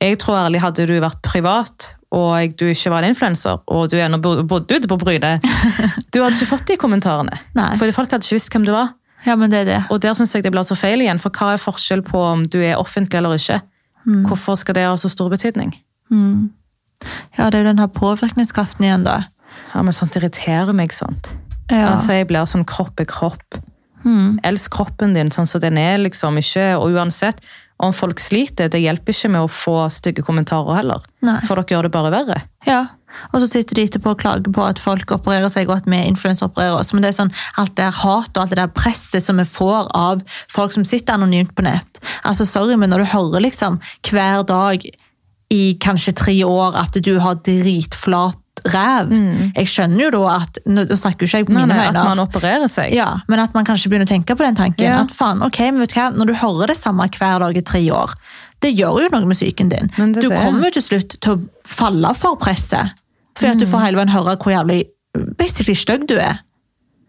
[0.00, 3.96] Jeg tror ærlig, hadde du vært privat, og du ikke var en influenser, og du
[3.96, 5.38] ennå bo- bodde ute på Bryne,
[6.12, 7.38] du hadde ikke fått de kommentarene.
[7.56, 7.70] Nei.
[7.80, 8.92] Fordi folk hadde ikke visst hvem du var.
[9.26, 9.78] Ja, men det er det.
[9.90, 12.44] Og der synes jeg det blir så feil igjen, for hva er forskjell på om
[12.44, 13.60] du er offentlig eller ikke?
[14.28, 15.72] Hvorfor skal det ha så stor betydning?
[17.36, 19.22] Ja, det er jo den her påvirkningskraften igjen, da.
[19.72, 21.32] Ja, men sånt irriterer meg sånt.
[21.70, 21.96] Ja.
[21.96, 23.60] Altså, jeg blir sånn kropp er kropp.
[24.46, 26.36] Elsk kroppen din sånn som den er, liksom.
[26.38, 27.40] Ikke, og uansett
[27.82, 31.02] om folk sliter, det hjelper ikke med å få stygge kommentarer heller.
[31.26, 31.40] Nei.
[31.48, 32.38] For dere gjør det bare verre.
[32.64, 32.86] Ja,
[33.32, 35.98] og så sitter de etterpå og klager på at folk opererer seg, og at vi
[36.08, 36.92] influenser opererer oss.
[36.94, 39.46] Men det er sånn, alt det der hat og alt det der presset som vi
[39.48, 40.22] får av
[40.52, 42.00] folk som sitter anonymt på nett.
[42.24, 44.86] Altså, sorry, men når du hører liksom hver dag
[45.50, 48.36] i kanskje tre år at du har dritflat
[48.66, 49.10] ræv,
[49.54, 51.58] jeg skjønner jo da at, nå snakker jo ikke jeg på Mm.
[51.60, 52.92] Mine nei, at man opererer seg.
[52.92, 54.84] ja, men at man kanskje begynner å tenke på den tanken.
[54.88, 55.02] Ja.
[55.04, 57.60] At faen, ok, men vet du hva, Når du hører det samme hver dag i
[57.62, 58.10] tre år,
[58.60, 59.90] det gjør jo noe med psyken din.
[60.14, 60.38] Du det.
[60.42, 62.90] kommer jo til slutt til å falle for presset.
[63.36, 63.70] Fordi at du Mm.
[63.72, 64.84] får hele veien høre hvor jævlig
[65.36, 66.40] basically stygg du er.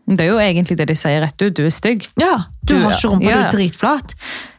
[0.08, 1.54] Det er jo egentlig det de sier rett ut.
[1.56, 2.08] Du er stygg.
[2.20, 3.32] Ja, Du, Du- har ikke rumpa, ja.
[3.34, 4.14] du er dritflat.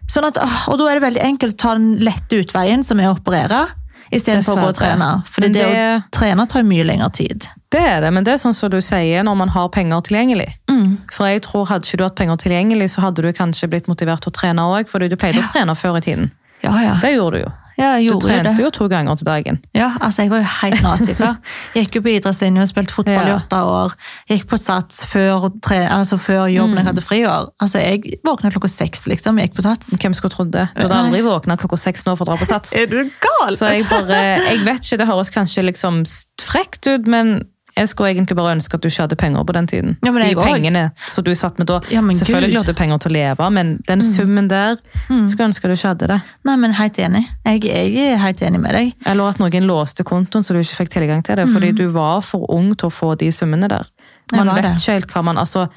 [0.09, 0.39] Sånn at,
[0.71, 3.67] og da er det veldig enkelt å ta den lette utveien, som er å operere,
[4.09, 5.09] istedenfor å gå og trene.
[5.29, 7.49] For det, det, å trene tar mye lengre tid.
[7.69, 10.49] Det er det, men det er sånn som du sier når man har penger tilgjengelig.
[10.73, 10.97] Mm.
[11.13, 14.25] For jeg tror Hadde ikke du hatt penger tilgjengelig, så hadde du kanskje blitt motivert
[14.25, 16.31] til å trene òg, fordi du pleide å trene før i tiden.
[16.65, 16.95] Ja, ja.
[17.03, 17.53] Det gjorde du jo.
[17.79, 18.65] Ja jeg gjorde gjorde du trente det.
[18.65, 19.59] jo to ganger til dagen.
[19.75, 21.37] Ja, altså jeg var jo helt nazi før.
[21.75, 23.95] Gikk jo på idrettslinja og spilte fotball i åtte år.
[24.29, 26.79] Gikk på sats før, tre, altså før jobben Mm.
[26.83, 27.49] jeg hadde friår.
[27.63, 29.39] Altså jeg våkna klokka seks, liksom.
[29.39, 29.95] Jeg gikk på sats.
[29.97, 30.67] Hvem skulle trodd det?
[30.77, 32.75] Du hadde aldri våkna klokka seks nå for å dra på sats.
[32.79, 33.55] Er du gal?
[33.57, 36.03] Så jeg bare, jeg vet ikke, det høres kanskje liksom
[36.43, 37.45] frekt ut, men
[37.79, 39.97] jeg skulle egentlig bare ønske at du ikke hadde penger på den tiden.
[40.05, 40.45] Ja, De også.
[40.45, 42.55] pengene som du satt med da, Ja, men selvfølgelig Gud.
[42.55, 42.61] Mm.
[42.61, 44.77] hadde du penger til å leve, men den summen der,
[45.09, 46.21] skulle jeg ønske du ikke hadde det.
[46.45, 47.25] Nei, men helt enig.
[47.47, 48.93] Jeg, jeg er helt enig med deg.
[49.07, 52.21] Eller at noen låste kontoen så du ikke fikk tilgang til det, fordi du var
[52.27, 53.87] for ung til å få de summene der.
[54.33, 54.45] Mm.
[54.45, 54.75] Man vet det.
[54.79, 55.69] ikke helt hva man, altså,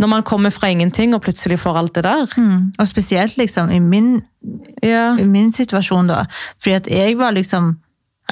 [0.00, 2.26] når man kommer fra ingenting og plutselig får alt det der.
[2.36, 2.72] Mm.
[2.78, 4.22] Og spesielt liksom i min,
[4.82, 6.24] Ja, i min situasjon, da.
[6.58, 7.76] Fordi at jeg var liksom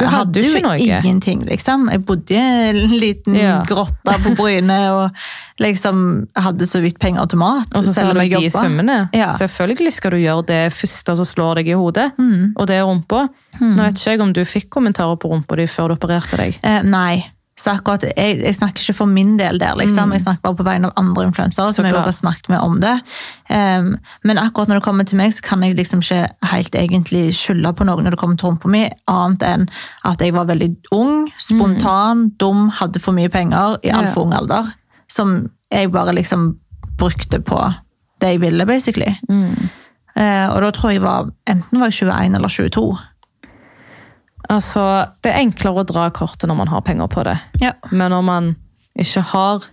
[0.01, 1.89] Du hadde jo ingenting, liksom.
[1.93, 2.41] Jeg bodde i
[2.71, 3.63] en liten Ja.
[3.69, 5.11] grotte på Bryne og
[5.61, 7.67] liksom hadde så vidt penger til mat.
[7.77, 8.53] og så selv om du jeg de jobbet.
[8.53, 8.99] summene.
[9.15, 9.29] Ja.
[9.37, 12.53] Selvfølgelig skal du gjøre det første som slår deg i hodet, Mm.
[12.57, 13.29] og det er rumpa.
[13.61, 16.59] Nå vet ikke jeg om du fikk kommentarer på rumpa di før du opererte deg.
[16.63, 17.25] Eh, nei.
[17.61, 20.13] Så akkurat, jeg, jeg snakker ikke for min del der, liksom.
[20.17, 22.95] Jeg snakker bare på vegne av andre influensere som jeg har snakket med om det.
[23.53, 23.91] Um,
[24.25, 26.23] men akkurat når det kommer til meg, så kan jeg liksom ikke
[26.55, 29.67] helt egentlig skylde på noen når det kommer til rumpa mi, annet enn
[30.09, 34.73] at jeg var veldig ung, spontan, dum, hadde for mye penger i altfor ung alder.
[35.11, 36.55] Som jeg bare liksom
[37.01, 37.61] brukte på
[38.21, 39.13] det jeg ville, basically.
[40.17, 42.89] Eh, og da tror jeg var, enten var jeg 21 eller 22.
[44.51, 44.85] Altså,
[45.23, 47.37] det er enklere å dra kortet når man har penger på det.
[47.63, 47.75] Ja.
[47.95, 48.49] Men når man
[48.99, 49.69] ikke har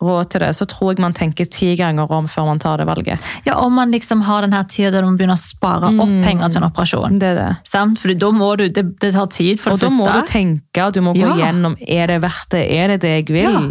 [0.00, 2.86] råd til det, så tror jeg man tenker ti ganger om før man tar det
[2.88, 3.26] valget.
[3.44, 6.48] Ja, om man liksom har den her tida der man begynner å spare opp penger
[6.54, 7.18] til en operasjon.
[7.20, 7.50] Det er det.
[7.68, 8.00] Samt?
[8.00, 10.86] Fordi da må du, det, det tar tid for Og det da må du tenke,
[10.96, 11.34] du må gå Ja.
[11.42, 12.64] gjennom, er det verdt det?
[12.78, 13.44] Er det det jeg vil?
[13.44, 13.66] Ja.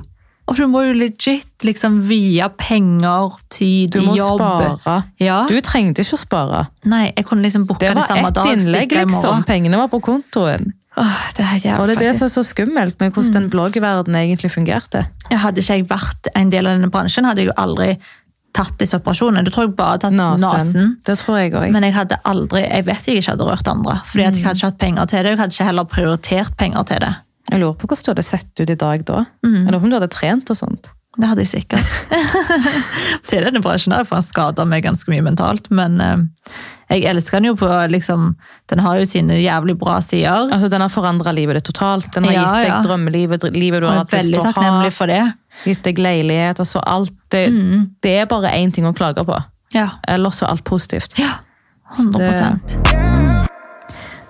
[0.49, 4.01] Og du må jo legit liksom via penger, tid, jobb.
[4.03, 4.41] Du må jobb.
[4.41, 5.03] spare.
[5.21, 5.43] Ja.
[5.49, 6.65] Du trengte ikke å spare.
[6.89, 8.51] Nei, jeg kunne liksom booke Det det, var samme ett dag.
[8.57, 9.43] innlegg, liksom.
[9.45, 10.73] Pengene var på kontoen.
[10.99, 13.49] Åh, det er jævlig, Og det er det som er så skummelt med hvordan den
[13.53, 15.05] bloggverdenen egentlig fungerte.
[15.29, 17.93] Jeg Hadde ikke jeg vært en del av denne bransjen, hadde jeg jo aldri
[18.51, 19.45] tatt disse operasjonene.
[19.45, 20.41] Du tror jeg bare tatt Nasen.
[20.41, 20.97] nasen.
[21.05, 21.71] Det tror jeg òg.
[21.71, 24.01] Men jeg hadde aldri, jeg vet jeg ikke hadde rørt andre.
[24.03, 25.29] Fordi at jeg hadde ikke hatt penger til det.
[25.29, 27.13] Jeg hadde ikke heller prioritert penger til det.
[27.49, 29.25] Jeg lurer på hvordan du hadde sett ut i dag da.
[29.45, 29.55] Mm.
[29.65, 30.89] Jeg lurer på om du hadde trent og sånt.
[31.19, 31.85] Det hadde jeg sikkert.
[33.29, 35.65] til denne bransjen her, for han skader meg ganske mye mentalt.
[35.73, 36.21] Men eh,
[36.93, 38.35] jeg elsker den jo på liksom
[38.69, 40.47] Den har jo sine jævlig bra sider.
[40.53, 42.11] Altså, Den har forandra livet ditt totalt.
[42.15, 42.79] Den har Ja, gitt deg ja.
[42.85, 44.89] drømmelivet, livet du har hatt lyst til å ha.
[44.95, 45.21] for det.
[45.65, 46.59] Gitt deg leilighet.
[46.63, 47.13] altså alt.
[47.29, 47.89] Det, Mm.
[48.01, 49.41] det er bare én ting å klage på.
[49.73, 51.17] Ja, Ellers er alt positivt.
[51.19, 51.39] ja
[51.97, 53.38] 100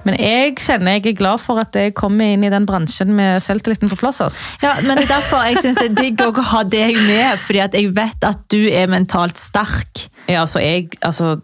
[0.10, 3.44] Men jeg kjenner jeg er glad for at jeg kommer inn i den bransjen med
[3.46, 4.24] selvtilliten på plass.
[4.26, 4.40] ass.
[4.64, 7.62] Ja, men det er derfor jeg syns det er digg å ha deg med, fordi
[7.62, 10.08] at jeg vet at du er mentalt sterk.
[10.26, 11.38] Ja, altså, jeg, altså,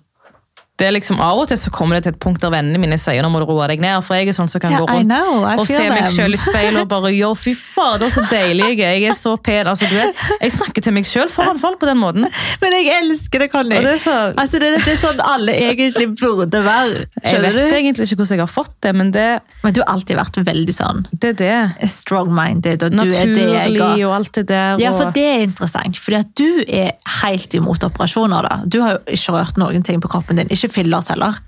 [0.75, 2.97] det er liksom Av og til så kommer det til et punkt der vennene mine
[2.99, 4.01] sier nå må du roe deg ned.
[4.03, 6.09] For jeg er sånn som kan yeah, gå I rundt know, I og se meg
[6.11, 8.97] sjøl i speilet og bare Yo, fy fader, så deilig jeg er.
[8.99, 9.69] Jeg er så pen.
[9.71, 12.27] Altså, du vet, jeg snakker til meg selv foran folk på den måten.
[12.61, 13.77] Men jeg elsker det, Conny.
[13.79, 17.05] Og det så, Altså, det, det er sånn alle egentlig burde være.
[17.23, 17.61] jeg vet du?
[17.79, 19.25] egentlig ikke hvordan jeg har fått det, men det,
[19.63, 21.87] Men du har alltid vært veldig sånn det er det.
[22.05, 24.03] strong-minded, og du er det jeg Naturlig har.
[24.09, 24.77] og alt det der.
[24.83, 28.47] Ja, for det er interessant, fordi at du er helt imot operasjoner.
[28.49, 28.59] da.
[28.67, 31.39] Du har jo ikke rørt noen ting på kroppen din, ikke fillers heller.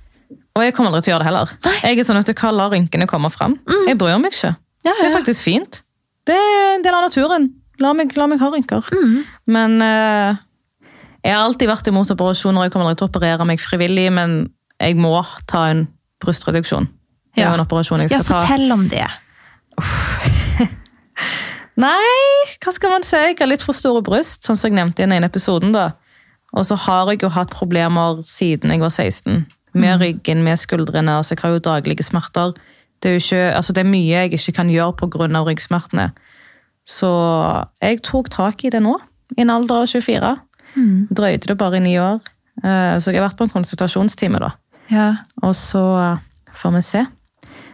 [0.58, 1.48] og jeg kommer aldri til å gjøre det heller.
[1.84, 3.60] Jeg er sånn at jeg la rynkene komme fram.
[3.88, 4.56] Jeg bryr meg ikke.
[4.86, 5.82] Ja, Det er faktisk fint.
[6.26, 7.50] Det er en del av naturen.
[7.80, 8.82] La meg, la meg ha rynker.
[8.92, 9.24] Mm.
[9.54, 10.36] Men uh,
[11.24, 12.64] jeg har alltid vært imot operasjoner.
[12.66, 14.50] Jeg kommer aldri til å operere meg frivillig, men
[14.82, 15.14] jeg må
[15.48, 15.88] ta en
[16.24, 16.88] brystreduksjon.
[17.36, 17.54] Det er Ja.
[17.54, 18.46] en operasjon jeg Ja, skal ta.
[18.48, 19.06] fortell om det.
[21.78, 22.14] Nei,
[22.64, 23.18] hva skal man si?
[23.22, 25.72] Jeg har litt for store bryst, sånn som jeg nevnte i den ene episoden.
[25.76, 25.92] da.
[26.54, 29.46] Og så har jeg jo hatt problemer siden jeg var 16.
[29.74, 31.18] Med ryggen, med skuldrene.
[31.18, 32.54] altså Jeg har jo daglige smerter.
[33.04, 35.44] Det er ikke, altså det er mye jeg ikke kan gjøre pga.
[35.46, 36.12] ryggsmertene.
[36.88, 37.10] Så
[37.82, 38.96] jeg tok tak i det nå,
[39.38, 40.38] i en alder av 24.
[41.12, 42.20] Drøyde det bare i ni år.
[42.64, 44.52] Eh, Så jeg har vært på en konsultasjonstime, da.
[44.90, 45.16] Ja.
[45.44, 46.18] Og så
[46.54, 47.06] får vi se.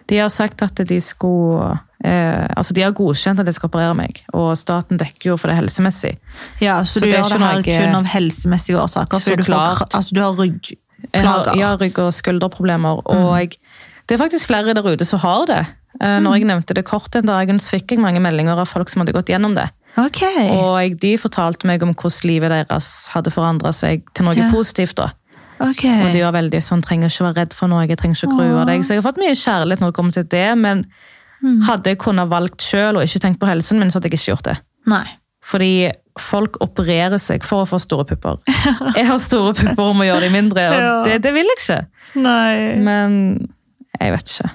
[0.09, 3.95] De har sagt at de skulle eh, Altså, de har godkjent at de skal operere
[3.95, 6.17] meg, og staten dekker jo for det helsemessig.
[6.61, 9.19] ja, så, Så du det gjør det her noe- kun av helsemessige årsaker?
[9.19, 10.51] Så så du, får, altså, du har Jeg
[11.13, 11.55] ryggplager?
[11.59, 13.01] ja, rygg- og skulderproblemer.
[13.07, 13.55] Og
[14.07, 15.65] det er faktisk flere der ute som har det.
[16.01, 19.01] Eh, Når jeg nevnte det kort en dag, fikk jeg mange meldinger av folk som
[19.01, 19.69] hadde gått gjennom det.
[19.95, 20.49] Okay.
[20.57, 24.49] Og jeg, de fortalte meg om hvordan livet deres hadde forandra seg til noe Ja.
[24.51, 24.95] positivt.
[24.95, 25.11] da.
[25.59, 26.01] Okay.
[26.07, 28.65] Og de var veldig sånn, trenger ikke være redd for noe, jeg trenger ikke grue
[28.65, 28.81] deg.
[28.83, 30.85] Så jeg har fått mye kjærlighet når det kommer til det, men
[31.67, 34.31] hadde jeg kunnet valgt selv og ikke tenkt på helsen min, så hadde jeg ikke
[34.33, 34.57] gjort det.
[34.87, 35.03] Nei.
[35.43, 35.71] Fordi
[36.19, 38.37] folk opererer seg for å få store pupper.
[38.99, 40.93] Jeg har store pupper om å gjøre de mindre, og Ja.
[41.07, 41.79] det, det vil jeg ikke.
[42.23, 42.53] Nei.
[42.85, 43.17] Men
[43.99, 44.51] jeg vet ikke.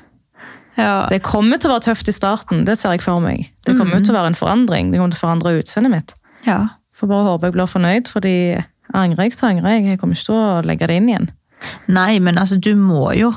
[0.79, 0.93] Ja.
[1.11, 3.49] Det kommer til å være tøft i starten, det ser jeg for meg.
[3.67, 4.93] Det kommer til å være en forandring.
[4.93, 6.15] Det kommer til å forandre utseendet mitt.
[6.47, 6.61] ja.
[6.99, 8.33] Får bare håpe jeg blir fornøyd, fordi
[8.99, 9.85] angrer jeg, så angrer jeg.
[9.93, 11.29] Jeg kommer ikke til å legge det inn igjen.
[11.95, 13.29] Nei, men altså, du må jo.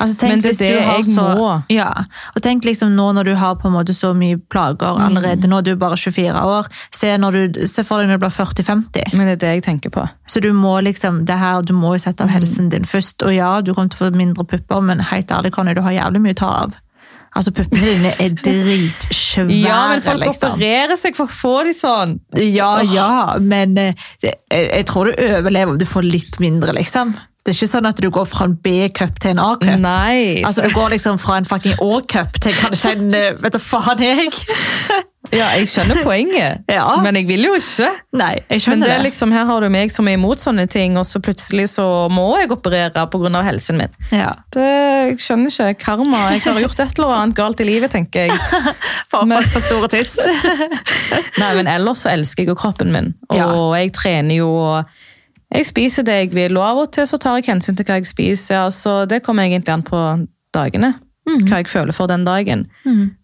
[0.00, 1.50] Altså, tenk Men det er det jeg så, må.
[1.72, 1.90] Ja,
[2.34, 5.04] og tenk liksom nå når du har på en måte så mye plager Mm.
[5.06, 8.34] allerede, nå er du bare 24 år, se, du, se for deg når du blir
[8.36, 9.14] 40-50.
[9.14, 10.08] Men det er det jeg tenker på.
[10.28, 12.34] Så du må liksom, det her, du må jo sette av Mm.
[12.40, 13.22] helsen din først.
[13.26, 15.92] Og ja, du kommer til å få mindre pupper, men helt ærlig, Conny, du har
[15.92, 16.72] jævlig mye å ta av.
[17.36, 20.56] Altså, puppene dine er dritsvære, Ja, men folk liksom.
[20.56, 22.16] opererer seg for å få de sånn.
[22.36, 27.14] Ja, ja, men eh, jeg, jeg tror du overlever om du får litt mindre, liksom.
[27.40, 29.86] Det er ikke sånn at du går fra en B-cup til en A-cup.
[30.46, 34.02] Altså, Du går liksom fra en fucking A-cup til kanskje en eh, Vet du faen
[34.04, 34.28] jeg?
[35.38, 36.84] ja, jeg skjønner poenget, Ja.
[37.04, 37.88] men jeg vil jo ikke.
[38.18, 38.98] Nei, jeg skjønner det det.
[38.98, 41.84] er liksom, her har du meg som er imot sånne ting, og så plutselig så
[42.12, 43.42] må jeg operere pga.
[43.46, 43.96] helsen min.
[44.12, 44.32] Ja.
[44.52, 44.66] Det,
[45.12, 45.84] jeg skjønner ikke.
[45.84, 46.24] Karma.
[46.34, 48.36] Jeg har gjort et eller annet galt i livet, tenker jeg.
[49.10, 50.18] For men, for store tids.
[51.40, 53.48] Nei, men ellers så elsker jeg jo kroppen min, og Ja.
[53.80, 54.84] jeg trener jo og
[55.50, 57.98] Jeg spiser det jeg vil, og av og til så tar jeg hensyn til hva
[57.98, 58.60] jeg spiser.
[58.68, 60.02] altså Det kommer egentlig an på
[60.54, 60.94] dagene.
[61.30, 62.66] Hva jeg føler for den dagen.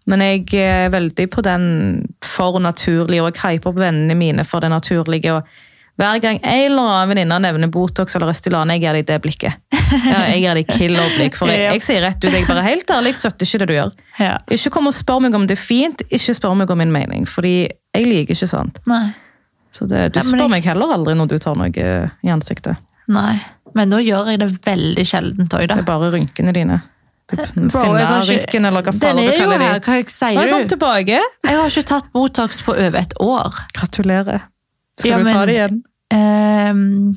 [0.06, 4.60] Men jeg er veldig på den for naturlig, og jeg hyper opp vennene mine for
[4.60, 5.32] det naturlige.
[5.32, 5.42] og
[5.96, 9.62] hver gang en eller annen venninne nevner Botox eller Restylane, jeg gir dem det blikket.
[9.86, 13.12] Ja, jeg gir dem killer-blikk, for jeg, jeg sier rett ut, jeg bare helt ærlig,
[13.14, 13.92] jeg støtter ikke det du gjør.
[14.56, 17.28] Ikke kom og spør meg om det er fint, ikke spør meg om min mening,
[17.30, 17.54] fordi
[17.94, 18.80] jeg liker ikke sånt.
[18.90, 19.14] Nei.
[19.76, 21.70] Så det, du spør meg heller aldri når du tar noe
[22.24, 22.80] i ansiktet.
[23.12, 23.36] Nei.
[23.76, 25.74] Men nå gjør jeg det veldig sjeldent òg, da.
[25.76, 26.78] Det er bare rynkene dine.
[27.26, 29.86] Sinnarynken eller hva faen du er kaller her, de.
[29.90, 30.68] hva sier er du?
[30.72, 31.18] tilbake.
[31.44, 33.58] Jeg har ikke tatt Botox på over et år.
[33.76, 34.44] Gratulerer.
[34.96, 35.80] Skal Ja, du ta det igjen?
[36.14, 37.14] Ehm,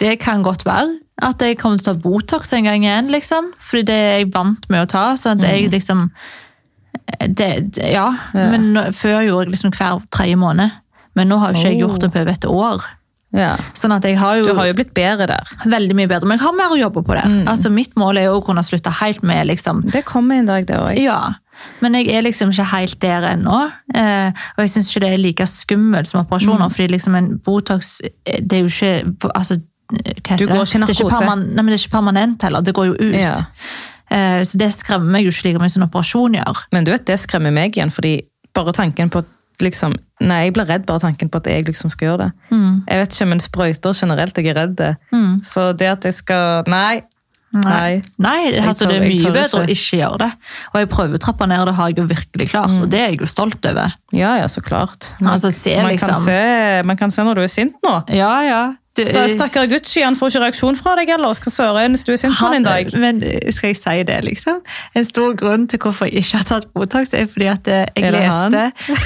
[0.00, 0.94] det kan godt være
[1.26, 3.50] at jeg kommer til å ta Botox en gang igjen, liksom.
[3.58, 5.04] Fordi det er jeg vant med å ta.
[5.18, 6.06] sånn at jeg liksom
[7.20, 8.12] det, det, ja.
[8.34, 8.50] Ja.
[8.50, 10.70] men nå- før gjorde jeg liksom hver tredje måned.
[11.16, 11.88] Men nå har jo ikke jeg Oh.
[11.88, 12.84] gjort det på over et år.
[13.32, 13.56] Ja.
[13.74, 15.44] Sånn at jeg har jo, Du har jo blitt bedre der.
[15.66, 16.26] veldig mye bedre.
[16.28, 17.26] Men jeg har mer å jobbe på der.
[17.28, 17.48] Mm.
[17.48, 20.64] Altså, mitt mål er jo å kunne slutte helt med liksom Det kommer en dag,
[20.66, 20.96] det òg.
[20.98, 21.34] Ja,
[21.82, 23.70] men jeg er liksom ikke helt der ennå.
[23.94, 26.72] Eh, og jeg syns ikke det er like skummelt som operasjoner, Mm.
[26.72, 29.60] fordi liksom en Botox eh, det er jo ikke altså,
[29.90, 30.72] hva heter Du går det?
[30.72, 31.20] Det er ikke, narkose.
[31.26, 33.14] nei, men det er ikke permanent heller, det går jo ut.
[33.14, 33.34] Ja.
[34.10, 36.62] Eh, så det skremmer meg jo ikke like mye som en operasjon gjør.
[36.72, 38.22] Men du vet, det skremmer meg igjen, fordi
[38.54, 41.90] bare tanken på at liksom, Nei, jeg blir redd bare tanken på at jeg liksom
[41.94, 42.32] skal gjøre det.
[42.50, 42.82] Mm.
[42.88, 44.96] Jeg vet ikke, men sprøyter generelt, jeg er redd det.
[45.46, 47.02] Så det at jeg skal Nei.
[47.54, 48.02] Nei.
[48.20, 49.96] Nei, altså det er mye bedre å ikke.
[50.02, 50.30] gjøre det.
[50.74, 52.82] Og jeg prøver å trappe ned, og det har jeg jo virkelig klart, Mm.
[52.82, 53.94] og det er jeg jo stolt over.
[54.12, 55.14] Ja, ja, så klart.
[55.22, 57.94] Altså, se man, kan liksom- se, man kan se når du er sint nå.
[58.10, 58.74] Ja, ja.
[59.34, 61.40] Stakkar Gucci, han får ikke reaksjon fra deg ellers.
[61.44, 62.92] Hva søren er sint på en dag?
[62.98, 63.20] Men
[63.54, 64.62] skal jeg si det, liksom?
[64.98, 68.14] En stor grunn til hvorfor jeg ikke har tatt Botox, er fordi at eh, jeg
[68.14, 68.64] leste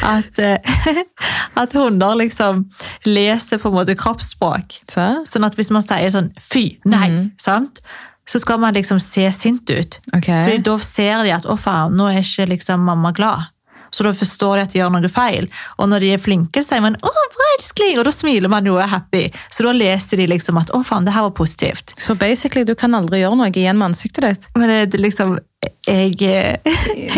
[0.09, 1.03] at, eh,
[1.62, 2.64] at hunder liksom
[3.09, 4.80] leser på en måte kroppsspråk.
[4.90, 5.11] Så?
[5.28, 7.07] Sånn at hvis man sier sånn fy, nei,
[7.40, 7.82] sant?
[8.28, 9.99] så skal man liksom se sint ut.
[10.16, 10.45] Okay.
[10.45, 13.51] Fordi da ser de at å faen, nå er ikke liksom mamma glad.
[13.93, 15.49] Så da forstår de at de gjør noe feil.
[15.78, 18.78] Og når de er flinke, sier man 'å, bra, elskling', og da smiler man jo
[18.78, 19.30] og er happy.
[19.51, 21.95] Så da leser de liksom at 'å faen, det her var positivt'.
[21.99, 24.49] Så basically, du kan aldri gjøre noe igjen med ansiktet ditt.
[24.57, 25.38] Men det, det liksom
[25.86, 26.57] Jeg eh,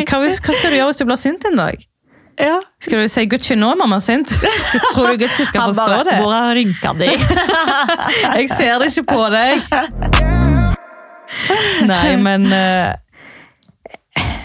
[0.05, 1.87] Hva, hva skal du gjøre hvis du blir sint en dag?
[2.37, 2.61] Ja.
[2.83, 4.35] Skal du si 'Gucci, nå er mamma sint'?
[4.93, 6.19] Tror du Gucci skal forstå bare det?
[6.21, 7.07] 'Hvor er rynka di?'
[8.41, 9.63] Jeg ser det ikke på deg.
[11.91, 12.95] Nei, men eh,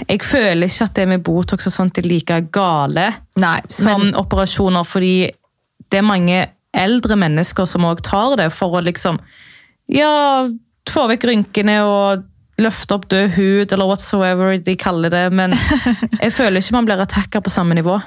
[0.07, 3.09] Jeg føler ikke at det med Botox og sånt er like gale
[3.41, 5.29] Nei, som men operasjoner, fordi
[5.89, 6.39] det er mange
[6.77, 9.19] eldre mennesker som òg tar det for å liksom
[9.89, 10.45] Ja,
[10.89, 12.27] få vekk rynkene og
[12.59, 15.25] løfte opp død hud, eller whatsoever de kaller det.
[15.33, 15.55] Men
[16.23, 17.97] jeg føler ikke man blir attacka på samme nivå.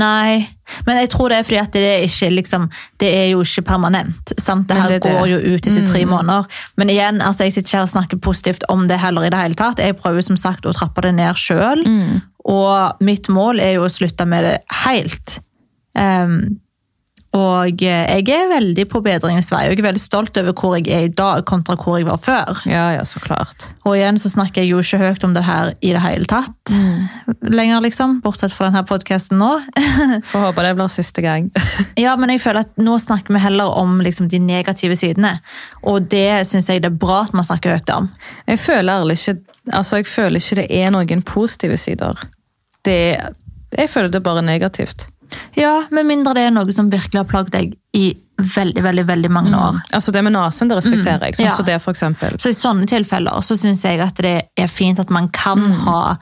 [0.00, 0.42] Nei,
[0.86, 2.66] men jeg tror det er fordi at det er, ikke, liksom,
[3.02, 4.34] det er jo ikke permanent.
[4.38, 4.68] Sant?
[4.68, 5.30] Det her det går det.
[5.32, 6.48] jo ut etter tre måneder.
[6.80, 9.40] Men igjen, altså, jeg sitter ikke her og snakker positivt om det heller i det
[9.40, 9.82] hele tatt.
[9.82, 11.84] Jeg prøver som sagt å trappe det ned sjøl.
[12.44, 15.38] Og mitt mål er jo å slutte med det helt.
[15.96, 16.58] Ehm,
[17.34, 20.76] Og eh, jeg er veldig på bedringens vei, og jeg er veldig stolt over hvor
[20.78, 22.60] jeg er i dag kontra hvor jeg var før.
[22.70, 23.68] Ja, ja, så klart.
[23.82, 26.74] Og igjen så snakker jeg jo ikke høyt om det her i det hele tatt
[27.42, 28.20] lenger, liksom.
[28.24, 29.50] Bortsett fra denne podkasten nå.
[30.30, 31.50] Får håpe det blir siste gang.
[32.04, 35.36] ja, men jeg føler at nå snakker vi heller om liksom, de negative sidene.
[35.82, 38.08] Og det syns jeg det er bra at man snakker høyt om.
[38.46, 39.40] Jeg føler ærlig ikke
[39.72, 42.20] altså jeg føler ikke det er noen positive sider.
[42.84, 43.00] Det,
[43.78, 45.06] jeg føler det er bare negativt.
[45.56, 49.30] Ja, med mindre det er noe som virkelig har plagd deg i veldig, veldig, veldig
[49.30, 49.76] mange år.
[49.94, 51.36] Altså Det med nesen det respekterer jeg.
[51.36, 51.56] Sånn Ja.
[51.56, 52.36] så det, for eksempel.
[52.42, 56.16] Så i sånne tilfeller så syns jeg at det er fint at man kan ha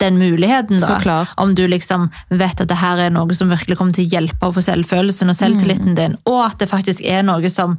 [0.00, 0.98] den muligheten, da.
[0.98, 1.26] Mm.
[1.36, 4.52] Om du liksom vet at det her er noe som virkelig kommer til å hjelpe
[4.52, 5.42] for selvfølelsen og Mm.
[5.42, 7.78] selvtilliten din, og at det faktisk er noe som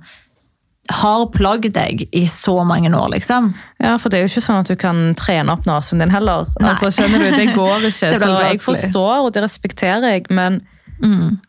[0.92, 3.54] har plagd deg i så mange år, liksom.
[3.80, 6.50] Ja, For det er jo ikke sånn at du kan trene opp nesen din heller.
[6.60, 8.10] Altså, skjønner du, Det går ikke.
[8.12, 10.62] Det så jeg forstår, og det respekterer jeg, men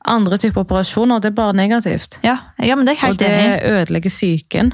[0.07, 2.19] andre typer operasjoner det er bare negativt.
[2.27, 3.75] Ja, ja men det er Og helt det enig i.
[3.75, 4.73] ødelegger psyken.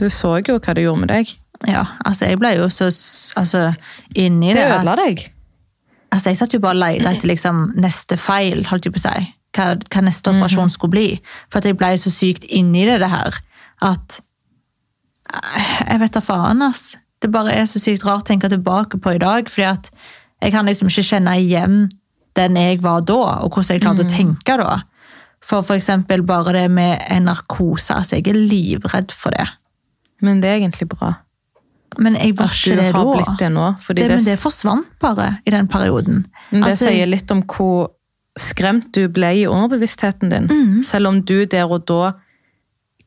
[0.00, 1.36] Du så jo hva det gjorde med deg.
[1.68, 2.88] Ja, altså, jeg ble jo så
[3.38, 3.72] altså,
[4.18, 4.64] inni det.
[4.64, 5.28] Det ødela deg.
[6.12, 9.06] Altså, jeg satt jo bare og leide etter liksom, neste feil, holdt jeg på å
[9.06, 9.30] si.
[9.56, 11.06] Hva, hva neste operasjon skulle bli.
[11.52, 13.38] For at jeg ble så sykt inni det, det her,
[13.82, 14.20] at
[15.88, 16.96] Jeg vet da faen, ass.
[17.22, 19.90] Det bare er så sykt rart å tenke tilbake på i dag, fordi at
[20.42, 21.76] jeg kan liksom ikke kjenne igjen
[22.36, 24.80] den jeg var da, og hvordan jeg klarte å tenke da.
[25.42, 29.46] For eksempel bare det med en narkose, altså jeg er livredd for det.
[30.22, 31.14] Men det er egentlig bra.
[32.00, 33.34] Men jeg var ikke det da.
[33.38, 33.66] det nå.
[33.88, 36.24] Det, men det forsvant bare i den perioden.
[36.50, 37.90] men det Altså, sier litt om hvor
[38.38, 40.48] skremt du ble i underbevisstheten din.
[40.48, 40.82] Mm.
[40.88, 42.14] Selv om du der og da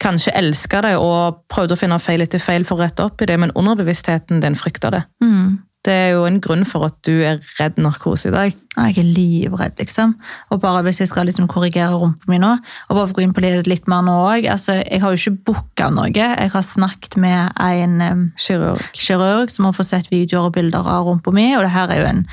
[0.02, 3.30] kanskje elska det og prøvde å finne feil etter feil for å rette opp i
[3.30, 5.06] det, men underbevisstheten din frykta det.
[5.24, 5.56] mm.
[5.86, 8.56] Det er jo en grunn for at du er redd narkose i dag.
[8.74, 10.16] Jeg er livredd, liksom.
[10.50, 12.56] Og bare hvis jeg skal liksom korrigere rumpa mi nå,
[12.90, 15.22] og bare få gå inn på det litt mer nå òg altså, Jeg har jo
[15.22, 16.10] ikke booka noe.
[16.10, 18.82] Jeg har snakket med en um, Kirurg.
[18.98, 22.02] kirurg som har fått sett videoer og bilder av rumpa mi, og det her er
[22.02, 22.26] jo en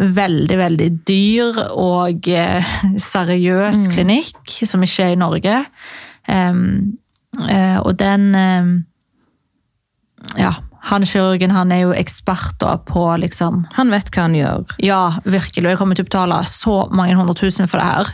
[0.00, 2.76] veldig, veldig dyr og eh,
[3.12, 5.58] seriøs klinikk som ikke er i Norge.
[6.30, 6.60] Em,
[7.40, 8.70] uh, og den um,
[10.38, 10.52] Ja,
[10.90, 14.74] han kirurgen han er jo ekspert da på liksom Han vet hva han gjør.
[14.84, 15.64] ja, virkelig.
[15.66, 18.12] og Jeg kommer til å betale så mange hundre tusen for det her.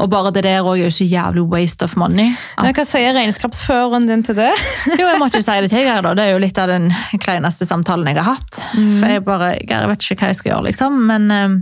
[0.00, 2.30] Og bare det der også er jo så jævlig waste of money.
[2.56, 2.70] Ja.
[2.72, 4.48] Hva sier regnskapsføreren din til det?
[4.96, 6.14] Jo, jeg måtte jo si det til deg, da.
[6.16, 6.86] Det er jo litt av den
[7.20, 8.62] kleineste samtalen jeg har hatt.
[8.72, 10.96] For jeg bare, jeg vet ikke hva jeg skal gjøre, liksom.
[11.10, 11.58] Men um,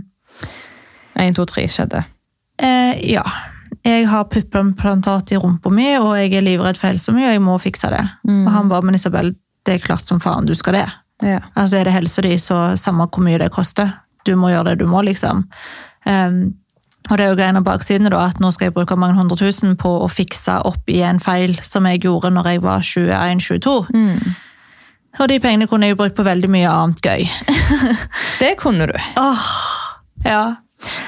[1.19, 2.05] 1, 2, 3 skjedde.
[2.63, 3.25] eh, ja.
[3.87, 7.41] Jeg har puppeimplantat i rumpa mi, og jeg er livredd for helsa mi, og jeg
[7.43, 8.03] må fikse det.
[8.27, 9.33] Og han bare, men Isabel,
[9.65, 10.87] det er klart som faen du skal det.
[11.23, 11.39] Ja.
[11.55, 13.93] Altså er det helsa di, så samme hvor mye det koster.
[14.27, 15.45] Du må gjøre det du må, liksom.
[16.05, 16.41] Um,
[17.09, 19.37] og det er jo greien av baksidene da, at nå skal jeg bruke mange hundre
[19.39, 23.75] tusen på å fikse opp i en feil som jeg gjorde når jeg var 21-22.
[25.17, 27.23] Og de pengene kunne jeg jo brukt på veldig mye annet gøy.
[28.43, 28.97] Det kunne du.
[29.17, 29.47] Åh,
[30.27, 30.43] Ja.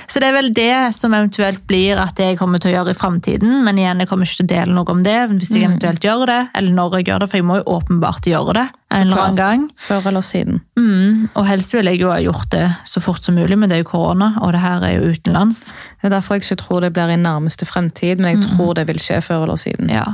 [0.09, 2.97] Så det er vel det som eventuelt blir at jeg kommer til å gjøre i
[2.97, 6.01] fremtiden, men igjen, jeg kommer ikke til å dele noe om det hvis jeg eventuelt
[6.07, 9.03] gjør det, eller når jeg gjør det, for jeg må jo åpenbart gjøre det en
[9.05, 9.67] eller annen gang.
[9.85, 10.61] Før eller siden.
[10.79, 13.77] Mm, og helst vil jeg jo ha gjort det så fort som mulig, men det
[13.77, 15.61] er jo korona, og det her er jo utenlands.
[16.01, 18.87] Det er derfor jeg ikke tror det blir i nærmeste fremtid, men jeg tror det
[18.89, 19.93] vil skje før eller siden.
[19.93, 20.07] Ja.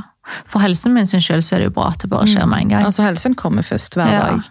[0.44, 2.66] For helsen min sin skyld så er det jo bra at det bare skjer med
[2.66, 2.84] en gang.
[2.84, 4.20] Altså, helsen kommer først hver Ja.
[4.28, 4.42] dag.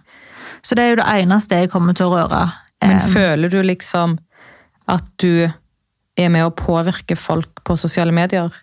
[0.66, 2.46] Så det er jo det eneste jeg kommer til å røre.
[2.82, 4.18] Men Eh, føler du liksom
[4.92, 5.48] at du
[6.16, 8.54] er med å påvirke folk på sosiale medier?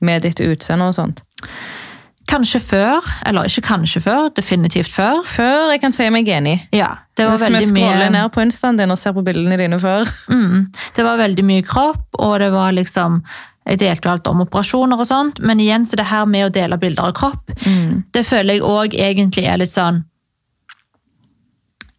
[0.00, 1.24] Med ditt utseende og sånt?
[2.30, 5.22] kanskje før, eller ikke kanskje før, definitivt før.
[5.26, 6.56] Før jeg kan si meg enig.
[6.74, 8.10] Ja, det var Hvis vi scroller mye...
[8.18, 10.08] ned på instaen din og ser på bildene dine før.
[10.30, 13.20] Mm, det var veldig mye kropp, og det var liksom
[13.66, 16.52] Jeg delte jo alt om operasjoner og sånt, men igjen så det her med å
[16.54, 17.50] dele bilder av kropp,
[18.14, 20.00] det føler jeg òg egentlig er litt sånn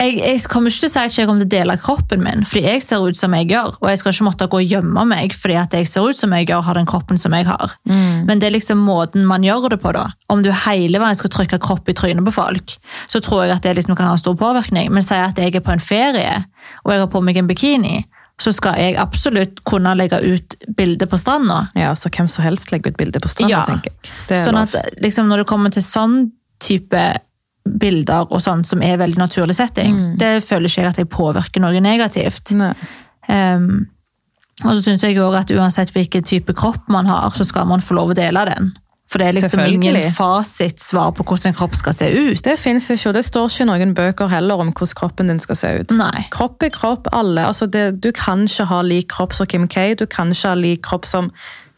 [0.02, 2.46] jeg, jeg kommer ikke til å si at jeg kommer til å dele kroppen min,
[2.48, 5.04] fordi jeg ser ut som jeg gjør, og jeg skal ikke måtte gå og gjemme
[5.12, 7.76] meg fordi at jeg ser ut som jeg gjør, har den kroppen som jeg har.
[7.88, 10.08] Men det er liksom måten man gjør det på da.
[10.32, 12.76] Om du hele veien skal trykke kropp i trynet på folk,
[13.12, 14.92] så tror jeg at det liksom kan ha stor påvirkning.
[14.92, 16.42] Men si at jeg er på en ferie,
[16.84, 18.02] og jeg har på meg en bikini,
[18.42, 21.68] så skal jeg absolutt kunne legge ut bilde på stranda.
[21.78, 23.66] Ja, så hvem som helst legger ut bilde på stranda, Ja.
[23.70, 24.46] tenker jeg.
[24.46, 24.74] Sånn at
[25.04, 26.32] liksom, når det kommer til sånn
[26.62, 27.04] type
[27.66, 30.18] bilder og sånn som er veldig naturlig setting, Mm.
[30.18, 32.52] det føler ikke jeg at jeg påvirker noe negativt.
[33.30, 33.88] Ehm,
[34.64, 37.82] og så syns jeg òg at uansett hvilken type kropp man har, så skal man
[37.82, 38.74] få lov å dele den.
[39.12, 42.44] For det er liksom ingen fasitsvar på hvordan en kropp skal se ut.
[42.46, 45.40] Det finnes ikke, og det står ikke i noen bøker heller om hvordan kroppen din
[45.44, 45.92] skal se ut.
[45.92, 46.28] Nei.
[46.32, 47.44] Kropp er kropp, alle.
[47.44, 50.56] Altså det, du kan ikke ha lik kropp som Kim K, du kan ikke ha
[50.56, 51.28] lik kropp som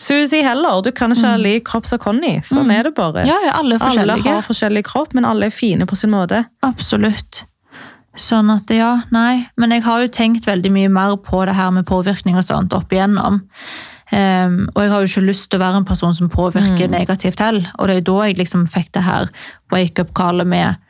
[0.01, 0.81] Susi heller.
[0.83, 2.35] Du kan ikke ha lik kropp som Conny.
[2.47, 3.23] Sånn er det bare.
[3.23, 3.29] Mm.
[3.31, 6.43] Ja, ja, alle alle har forskjellig kropp, men alle er fine på sin måte.
[6.65, 7.45] Absolutt.
[8.19, 9.47] Sånn at ja, nei.
[9.57, 12.75] Men jeg har jo tenkt veldig mye mer på det her med påvirkning og sånt
[12.77, 13.41] opp igjennom.
[14.13, 17.41] Um, og jeg har jo ikke lyst til å være en person som påvirker negativt
[17.41, 17.71] heller.
[17.79, 19.31] Og det er jo da jeg liksom fikk det her
[19.73, 20.82] wake-up-kallet med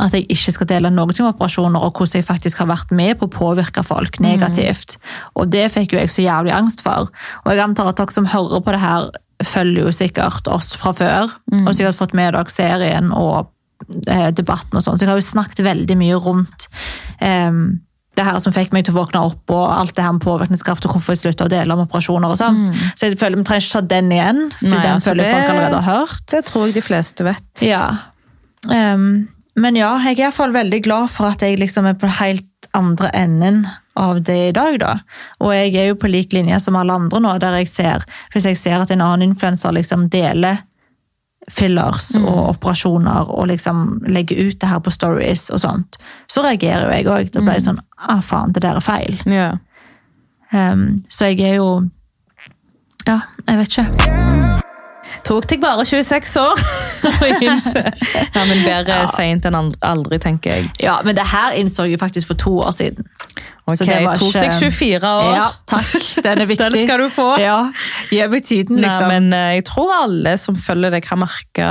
[0.00, 2.90] at jeg ikke skal dele noen ting om operasjoner, og hvordan jeg faktisk har vært
[2.96, 4.96] med på å påvirke folk negativt.
[5.36, 7.10] Og det fikk jo jeg så jævlig angst for.
[7.44, 9.10] Og jeg antar at dere som hører på det her,
[9.42, 11.32] følger jo sikkert oss fra før,
[11.66, 13.48] og sikkert fått med dere serien og
[14.08, 14.96] eh, debatten og sånn.
[14.96, 16.68] Så jeg har jo snakket veldig mye rundt
[17.20, 17.80] ehm,
[18.14, 20.84] det her som fikk meg til å våkne opp, og alt det her med påvirkningskraft,
[20.86, 22.62] og hvorfor jeg slutta å dele om operasjoner og sånn.
[22.94, 25.32] Så jeg føler vi trenger ikke ta den igjen, for Nei, den altså, føler det-
[25.32, 26.26] folk allerede har hørt.
[26.30, 27.62] Det tror jeg de fleste vet.
[27.66, 27.84] Ja.
[28.70, 31.98] Ehm, men ja, jeg er i hvert fall veldig glad for at jeg liksom er
[32.00, 33.66] på helt andre enden
[34.00, 34.92] av det i dag, da.
[35.44, 38.46] Og jeg er jo på lik linje som alle andre nå, der jeg ser Hvis
[38.48, 40.62] jeg ser at en annen influenser liksom deler
[41.50, 45.98] fillers og operasjoner og liksom legger ut det her på stories og sånt,
[46.30, 47.32] så reagerer jo jeg òg.
[47.34, 49.18] Da blir jeg sånn ah, faen, det der er feil.
[49.26, 49.50] Ja.
[50.52, 51.70] Um, så jeg er jo
[53.08, 54.61] Ja, jeg vet ikke.
[55.26, 56.60] Tok deg bare 26 år
[57.22, 57.82] å innse.
[58.34, 59.06] Ja, men bedre Ja.
[59.12, 60.70] seint enn aldri, tenker jeg.
[60.82, 63.06] Ja, Men det her innså jeg faktisk for to år siden.
[63.66, 65.34] Ok, Så det Tok ikke- deg 24 år.
[65.36, 66.22] Ja, takk.
[66.24, 66.70] Den er viktig.
[66.72, 67.28] Den skal du få.
[67.38, 67.70] Ja,
[68.10, 69.08] Gi meg tiden, Nei, liksom.
[69.08, 71.70] men eh, jeg tror alle som følger deg, har merka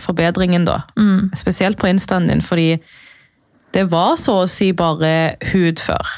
[0.00, 0.78] forbedringen, da.
[0.96, 1.30] Mm.
[1.36, 2.78] Spesielt på instaen din, fordi
[3.76, 6.08] det var så å si bare hud før.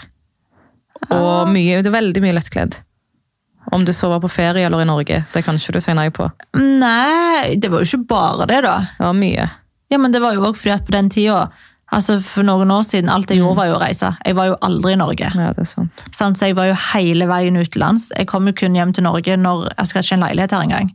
[1.11, 2.77] Og mye, det er veldig mye lettkledd.
[3.73, 6.09] Om du så var på ferie eller i Norge, det kan ikke du si nei
[6.11, 6.27] på.
[6.59, 8.75] Nei, det var jo ikke bare det, da.
[8.99, 9.47] Det var mye.
[9.93, 11.47] Ja, men det var jo også fordi at på den tida
[11.95, 14.09] Altså For noen år siden, alt jeg gjorde var jo å reise.
[14.27, 15.29] Jeg var jo aldri i Norge.
[15.37, 16.03] Ja, det er sant.
[16.17, 16.39] Sant?
[16.41, 18.09] Så jeg var jo hele veien utenlands.
[18.17, 20.89] Jeg kom jo kun hjem til Norge når Jeg skal ikke en leilighet her engang.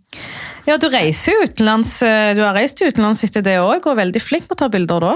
[0.68, 1.94] Ja, du reiser utenlands.
[2.04, 4.68] eh, Du har reist utenlands etter det òg, og er veldig flink på å ta
[4.68, 5.14] bilder da.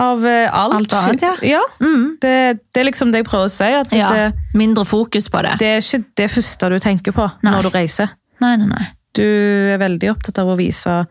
[0.00, 0.74] Av eh, alt.
[0.74, 1.60] Alt annet, ja.
[1.80, 2.16] Mm.
[2.20, 2.34] Det,
[2.74, 3.68] det er liksom det jeg prøver å si.
[3.68, 4.24] Ja, det,
[4.56, 5.54] Mindre fokus på det.
[5.60, 7.52] det er ikke det første du tenker på Nei.
[7.52, 8.14] når du reiser.
[8.42, 8.86] Nei, nei, nei.
[9.14, 11.04] Du er veldig opptatt av å vise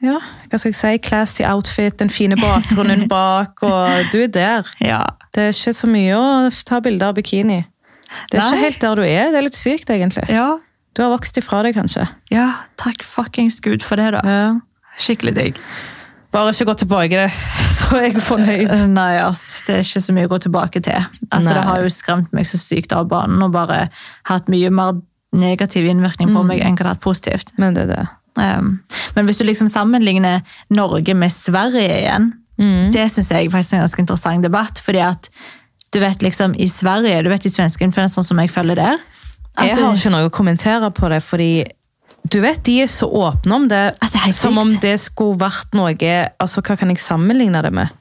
[0.00, 0.16] ja,
[0.48, 4.72] hva skal jeg si, classy outfit, den fine bakgrunnen bak, og du er der.
[4.80, 5.02] Ja.
[5.36, 6.24] Det er ikke så mye å
[6.66, 7.60] ta bilder av bikini.
[8.32, 8.48] Det er Nei.
[8.48, 9.28] ikke helt der du er.
[9.30, 10.24] Det er litt sykt, egentlig.
[10.32, 10.48] Ja.
[10.96, 12.08] Du har vokst ifra det, kanskje.
[12.32, 12.48] ja.
[12.80, 14.24] Takk fuckings gud for det, da.
[14.24, 14.48] Ja.
[15.00, 15.60] Skikkelig digg.
[16.30, 17.26] Bare ikke gå tilbake,
[17.76, 18.74] så er jeg fornøyd.
[18.92, 19.62] Nei, ass.
[19.66, 21.06] Det er ikke så mye å gå tilbake til.
[21.30, 21.56] Altså, Nei.
[21.58, 23.86] Det har jo skremt meg så sykt av banen og bare
[24.30, 25.00] hatt mye mer
[25.36, 27.54] negativ innvirkning på meg enn hva det har hatt positivt.
[27.58, 28.06] Men det er det.
[28.38, 28.76] Um,
[29.16, 32.30] men hvis du liksom sammenligner Norge med Sverige igjen,
[32.92, 34.78] det syns jeg faktisk er en ganske interessant debatt.
[34.84, 35.30] fordi at
[35.92, 38.98] du vet liksom i Sverige, du vet de svenske influenserne som jeg følger der
[39.58, 41.64] Jeg altså, har ikke noe å kommentere på det, fordi
[42.30, 45.94] du vet, de er så åpne om det, Altså, som om det skulle vært noe
[46.38, 47.96] altså Hva kan jeg sammenligne det med?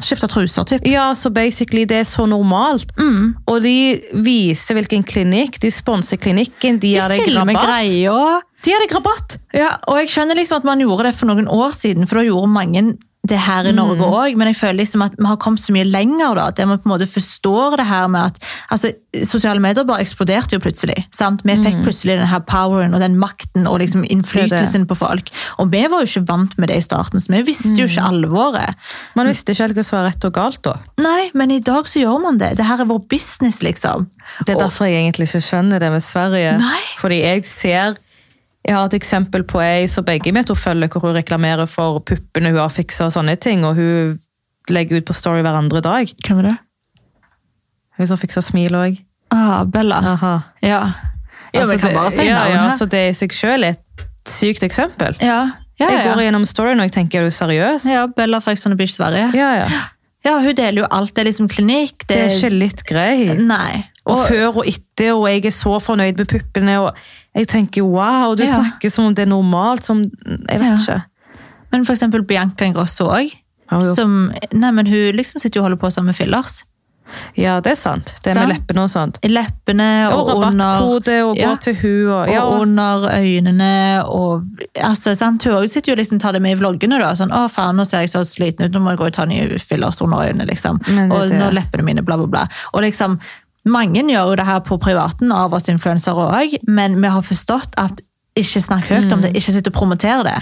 [0.00, 0.86] Skifte truser, typ.
[0.88, 2.92] Ja, så basically det er så normalt.
[2.96, 3.34] Mm.
[3.50, 8.46] Og de viser hvilken klinikk, de sponser klinikken, de De gir deg rabatt.
[8.64, 9.36] De gir deg rabatt!
[9.56, 12.24] Ja, og jeg skjønner liksom at man gjorde det for noen år siden, for da
[12.28, 12.84] gjorde mange
[13.28, 15.84] det her i Norge òg, men jeg føler liksom at vi har kommet så mye
[15.84, 16.38] lenger.
[16.38, 18.38] da, At vi på en måte forstår det her med at
[18.72, 18.92] altså,
[19.26, 20.94] Sosiale medier bare eksploderte jo plutselig.
[21.12, 21.42] sant?
[21.44, 25.30] Vi fikk plutselig den her poweren og den makten og liksom innflytelsen på folk.
[25.58, 28.06] Og vi var jo ikke vant med det i starten, så vi visste jo ikke
[28.06, 28.74] alvoret.
[29.18, 30.76] Man visste ikke helt hva som var rett og galt da.
[31.02, 32.54] Nei, men i dag så gjør man det.
[32.56, 34.06] Det her er vår business, liksom.
[34.46, 36.54] Det er derfor jeg egentlig ikke skjønner det med Sverige.
[36.62, 36.80] Nei.
[37.02, 37.98] Fordi jeg ser
[38.66, 42.00] Jeg har et eksempel på ei som begge mitt to følger, hvor hun reklamerer for
[42.04, 44.18] puppene hun har fiksa og sånne ting, og hun
[44.70, 46.10] legger ut på Story hver andre dag.
[46.26, 46.56] Hvem er det?
[47.98, 48.98] Hun som fiksa smil òg.
[49.32, 50.00] Ah, Bella.
[50.14, 50.34] Aha.
[50.64, 50.82] Ja.
[51.54, 52.76] Ja, men kan bare si ja, navn ja, her.
[52.78, 55.16] Så det i seg sjøl er et sykt eksempel.
[55.24, 55.40] Ja,
[55.80, 56.12] ja, Jeg ja.
[56.12, 57.86] går gjennom storyen og jeg tenker, er du seriøs?
[57.88, 59.30] ja Bella fra Ex on the Beach Sverige.
[59.34, 59.54] ja.
[59.64, 59.80] ja.
[60.20, 61.14] Ja, hun deler jo alt.
[61.16, 62.04] Det er liksom klinikk.
[62.08, 63.38] Det er ikke litt greit.
[63.40, 63.86] Nei.
[64.04, 66.74] Og før og etter, og jeg er så fornøyd med puppene.
[66.76, 66.98] og
[67.36, 68.56] Jeg tenker wow, du Ja.
[68.58, 69.84] snakker som om det er normalt.
[69.84, 70.74] som, Jeg vet Ja.
[70.76, 71.04] ikke.
[71.72, 73.30] Men for eksempel Bianca Ingrosso òg.
[73.94, 76.64] Som, nei, men hun liksom sitter jo og holder på sånn med fillers.
[77.36, 78.14] Ja, det er sant.
[78.22, 78.52] Det med Sant.
[78.52, 79.18] leppene og sånt.
[79.22, 84.04] Leppene Og og, rabattkode og gå ja, til hun og, ja, og under øynene.
[84.06, 84.42] Og,
[84.76, 85.42] altså, sant?
[85.44, 86.98] Hun sitter jo liksom tar det med i vloggene.
[87.00, 89.12] da, sånn, 'Å, faen, nå ser jeg så sliten ut, nå må jeg gå og
[89.12, 90.78] ta nye fillers under øynene.' liksom.
[90.86, 91.38] Det Og det.
[91.38, 92.48] når leppene mine, bla, bla, bla.
[92.74, 93.18] Og liksom,
[93.70, 97.78] Mange gjør jo det her på privaten av oss influensere òg, men vi har forstått
[97.80, 98.02] at
[98.38, 100.36] ikke snakk høyt om det, ikke sitt og promoter det.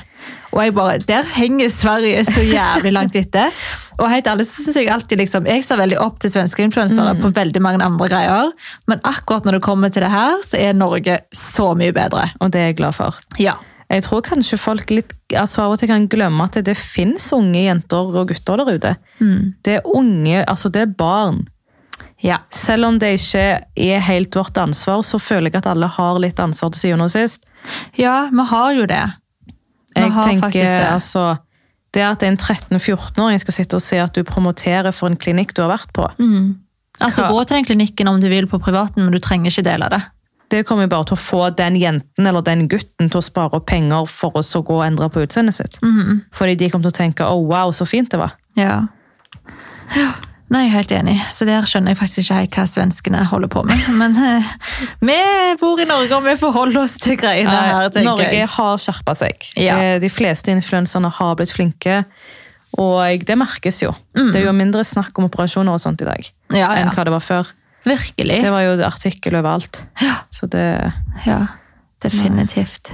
[0.53, 3.53] Og jeg bare, Der henger Sverige så jævlig langt etter.
[3.99, 7.15] Og helt ærlig så synes Jeg alltid liksom, jeg ser veldig opp til svenske influensere
[7.21, 8.53] på veldig mange andre greier,
[8.87, 12.31] men akkurat når det kommer til det her, så er Norge så mye bedre.
[12.41, 13.19] Og det er jeg glad for.
[13.39, 13.57] Ja.
[13.89, 17.33] Jeg tror kanskje folk litt, altså av og til kan glemme at det, det finnes
[17.33, 18.97] unge jenter og gutter der ute.
[19.65, 21.47] Det er unge, altså det er barn.
[22.23, 22.39] Ja.
[22.51, 23.43] Selv om det ikke
[23.77, 27.11] er helt vårt ansvar, så føler jeg at alle har litt ansvar til syvende og
[27.11, 27.45] sist.
[27.97, 29.05] Ja, vi har jo det.
[29.95, 30.89] Vi Jeg har tenker, faktisk det.
[30.93, 31.37] altså,
[31.95, 35.63] det at en 13-14-åring skal sitte og se at du promoterer for en klinikk du
[35.63, 36.09] har vært på,
[37.01, 39.63] Altså, Hva- Gå til den klinikken om du vil på privaten, men du trenger ikke
[39.63, 40.03] dele det.
[40.51, 43.55] det kommer jo bare til å få den jenten eller den gutten til å spare
[43.55, 45.79] opp penger for å så gå og endre på utseendet sitt.
[46.33, 48.33] Fordi de kommer til å tenke 'å, wow, så fint det var'.
[48.57, 48.87] Ja.
[49.97, 50.13] Ja.
[50.49, 51.15] Nei, jeg er helt enig.
[51.29, 53.83] Så der skjønner jeg faktisk ikke helt hva svenskene holder på med.
[54.01, 54.47] Men eh,
[55.05, 55.17] vi
[55.61, 58.49] bor i Norge, og vi forholder oss til greiene her, tenker Norge jeg.
[58.55, 59.49] har skjerpa seg.
[59.61, 59.77] Ja.
[59.77, 62.01] Eh, De fleste influenserne har blitt flinke,
[62.81, 63.93] og det merkes jo.
[64.17, 66.27] Det er jo mindre snakk om operasjoner og sånt i dag
[66.57, 67.53] Ja, enn hva det var før.
[67.89, 68.41] Virkelig.
[68.45, 69.83] Det var jo artikkel overalt.
[70.35, 70.65] Så det
[71.29, 71.43] Ja,
[72.05, 72.93] definitivt.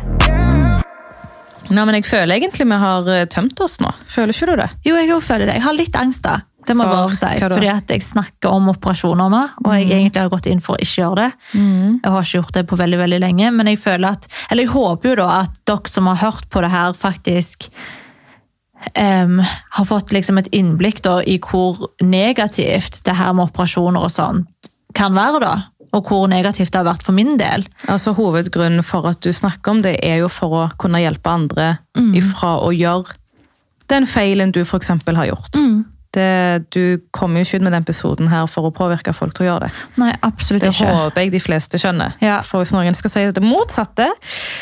[1.72, 3.88] Nei, men jeg føler egentlig vi har eh, tømt oss nå.
[4.12, 4.66] Føler ikke du det?
[4.84, 5.55] Jo, jeg òg føler det.
[5.59, 6.34] Jeg har litt angst, da.
[6.66, 7.32] Det må jeg bare si.
[7.42, 10.84] Fordi at jeg snakker om operasjoner nå, og jeg egentlig har gått inn for å
[10.84, 11.28] ikke gjøre det.
[12.04, 14.74] Jeg har ikke gjort det på veldig veldig lenge, men jeg føler at, eller jeg
[14.74, 17.68] håper jo da at dere som har hørt på det her, faktisk
[18.96, 19.42] um,
[19.78, 24.72] har fått liksom et innblikk da, i hvor negativt det her med operasjoner og sånt
[24.94, 25.40] kan være.
[25.42, 25.54] da.
[25.94, 27.66] Og hvor negativt det har vært for min del.
[27.86, 31.76] Altså Hovedgrunnen for at du snakker om det, er jo for å kunne hjelpe andre
[32.18, 33.20] ifra å gjøre
[33.92, 34.88] den feilen du f.eks.
[34.88, 35.58] har gjort.
[36.14, 39.46] Det, du kommer jo ikke ut med den episoden her for å påvirke folk til
[39.46, 39.72] å gjøre det.
[39.98, 40.92] Nei, absolutt Det ikke.
[40.94, 42.14] håper jeg de fleste skjønner.
[42.22, 42.36] Ja.
[42.46, 44.06] For hvis noen skal si det motsatte,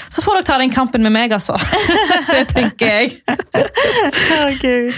[0.09, 1.59] så får dere ta den kampen med meg, altså.
[2.33, 3.21] det tenker jeg.
[4.31, 4.93] Herregud.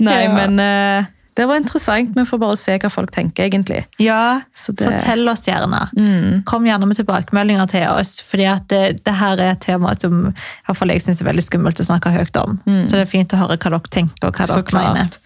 [0.00, 0.32] Nei, Ja.
[0.34, 1.04] men uh,
[1.38, 2.10] det var interessant.
[2.16, 3.84] Vi får bare se hva folk tenker, egentlig.
[4.02, 5.84] Ja, Så det- fortell oss gjerne.
[5.96, 6.42] Mm.
[6.44, 10.34] Kom gjerne med tilbakemeldinger til oss, fordi at det, det her er et tema som
[10.66, 12.58] jeg synes er veldig skummelt å snakke høyt om.
[12.82, 14.64] Så det er fint å høre hva dere tenker og hva Mm.
[14.64, 15.18] Dere mener.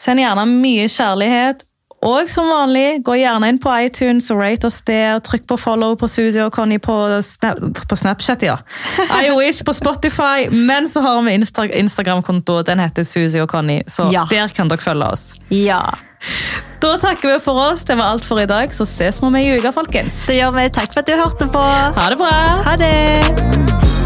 [0.00, 1.66] Send gjerne mye kjærlighet.
[2.00, 5.18] Og som vanlig, gå gjerne inn på iTunes og rate oss der.
[5.20, 6.94] Trykk på follow på Suzy og Conny på,
[7.26, 7.58] Snap,
[7.90, 8.54] på Snapchat, ja.
[9.20, 10.46] IOish på Spotify.
[10.48, 12.62] Men så har vi Insta Instagram-konto.
[12.64, 14.24] Den heter Suzy og Conny, så Ja.
[14.30, 15.26] der kan dere følge oss.
[15.52, 15.82] Ja,
[16.80, 17.84] Da takker vi for oss.
[17.84, 18.72] Det var alt for i dag.
[18.72, 20.24] Så ses vi om ei uke, folkens.
[20.26, 20.68] det gjør vi.
[20.72, 21.66] Takk for at du hørte på.
[22.00, 22.32] Ha det bra!
[22.64, 23.99] Ha det!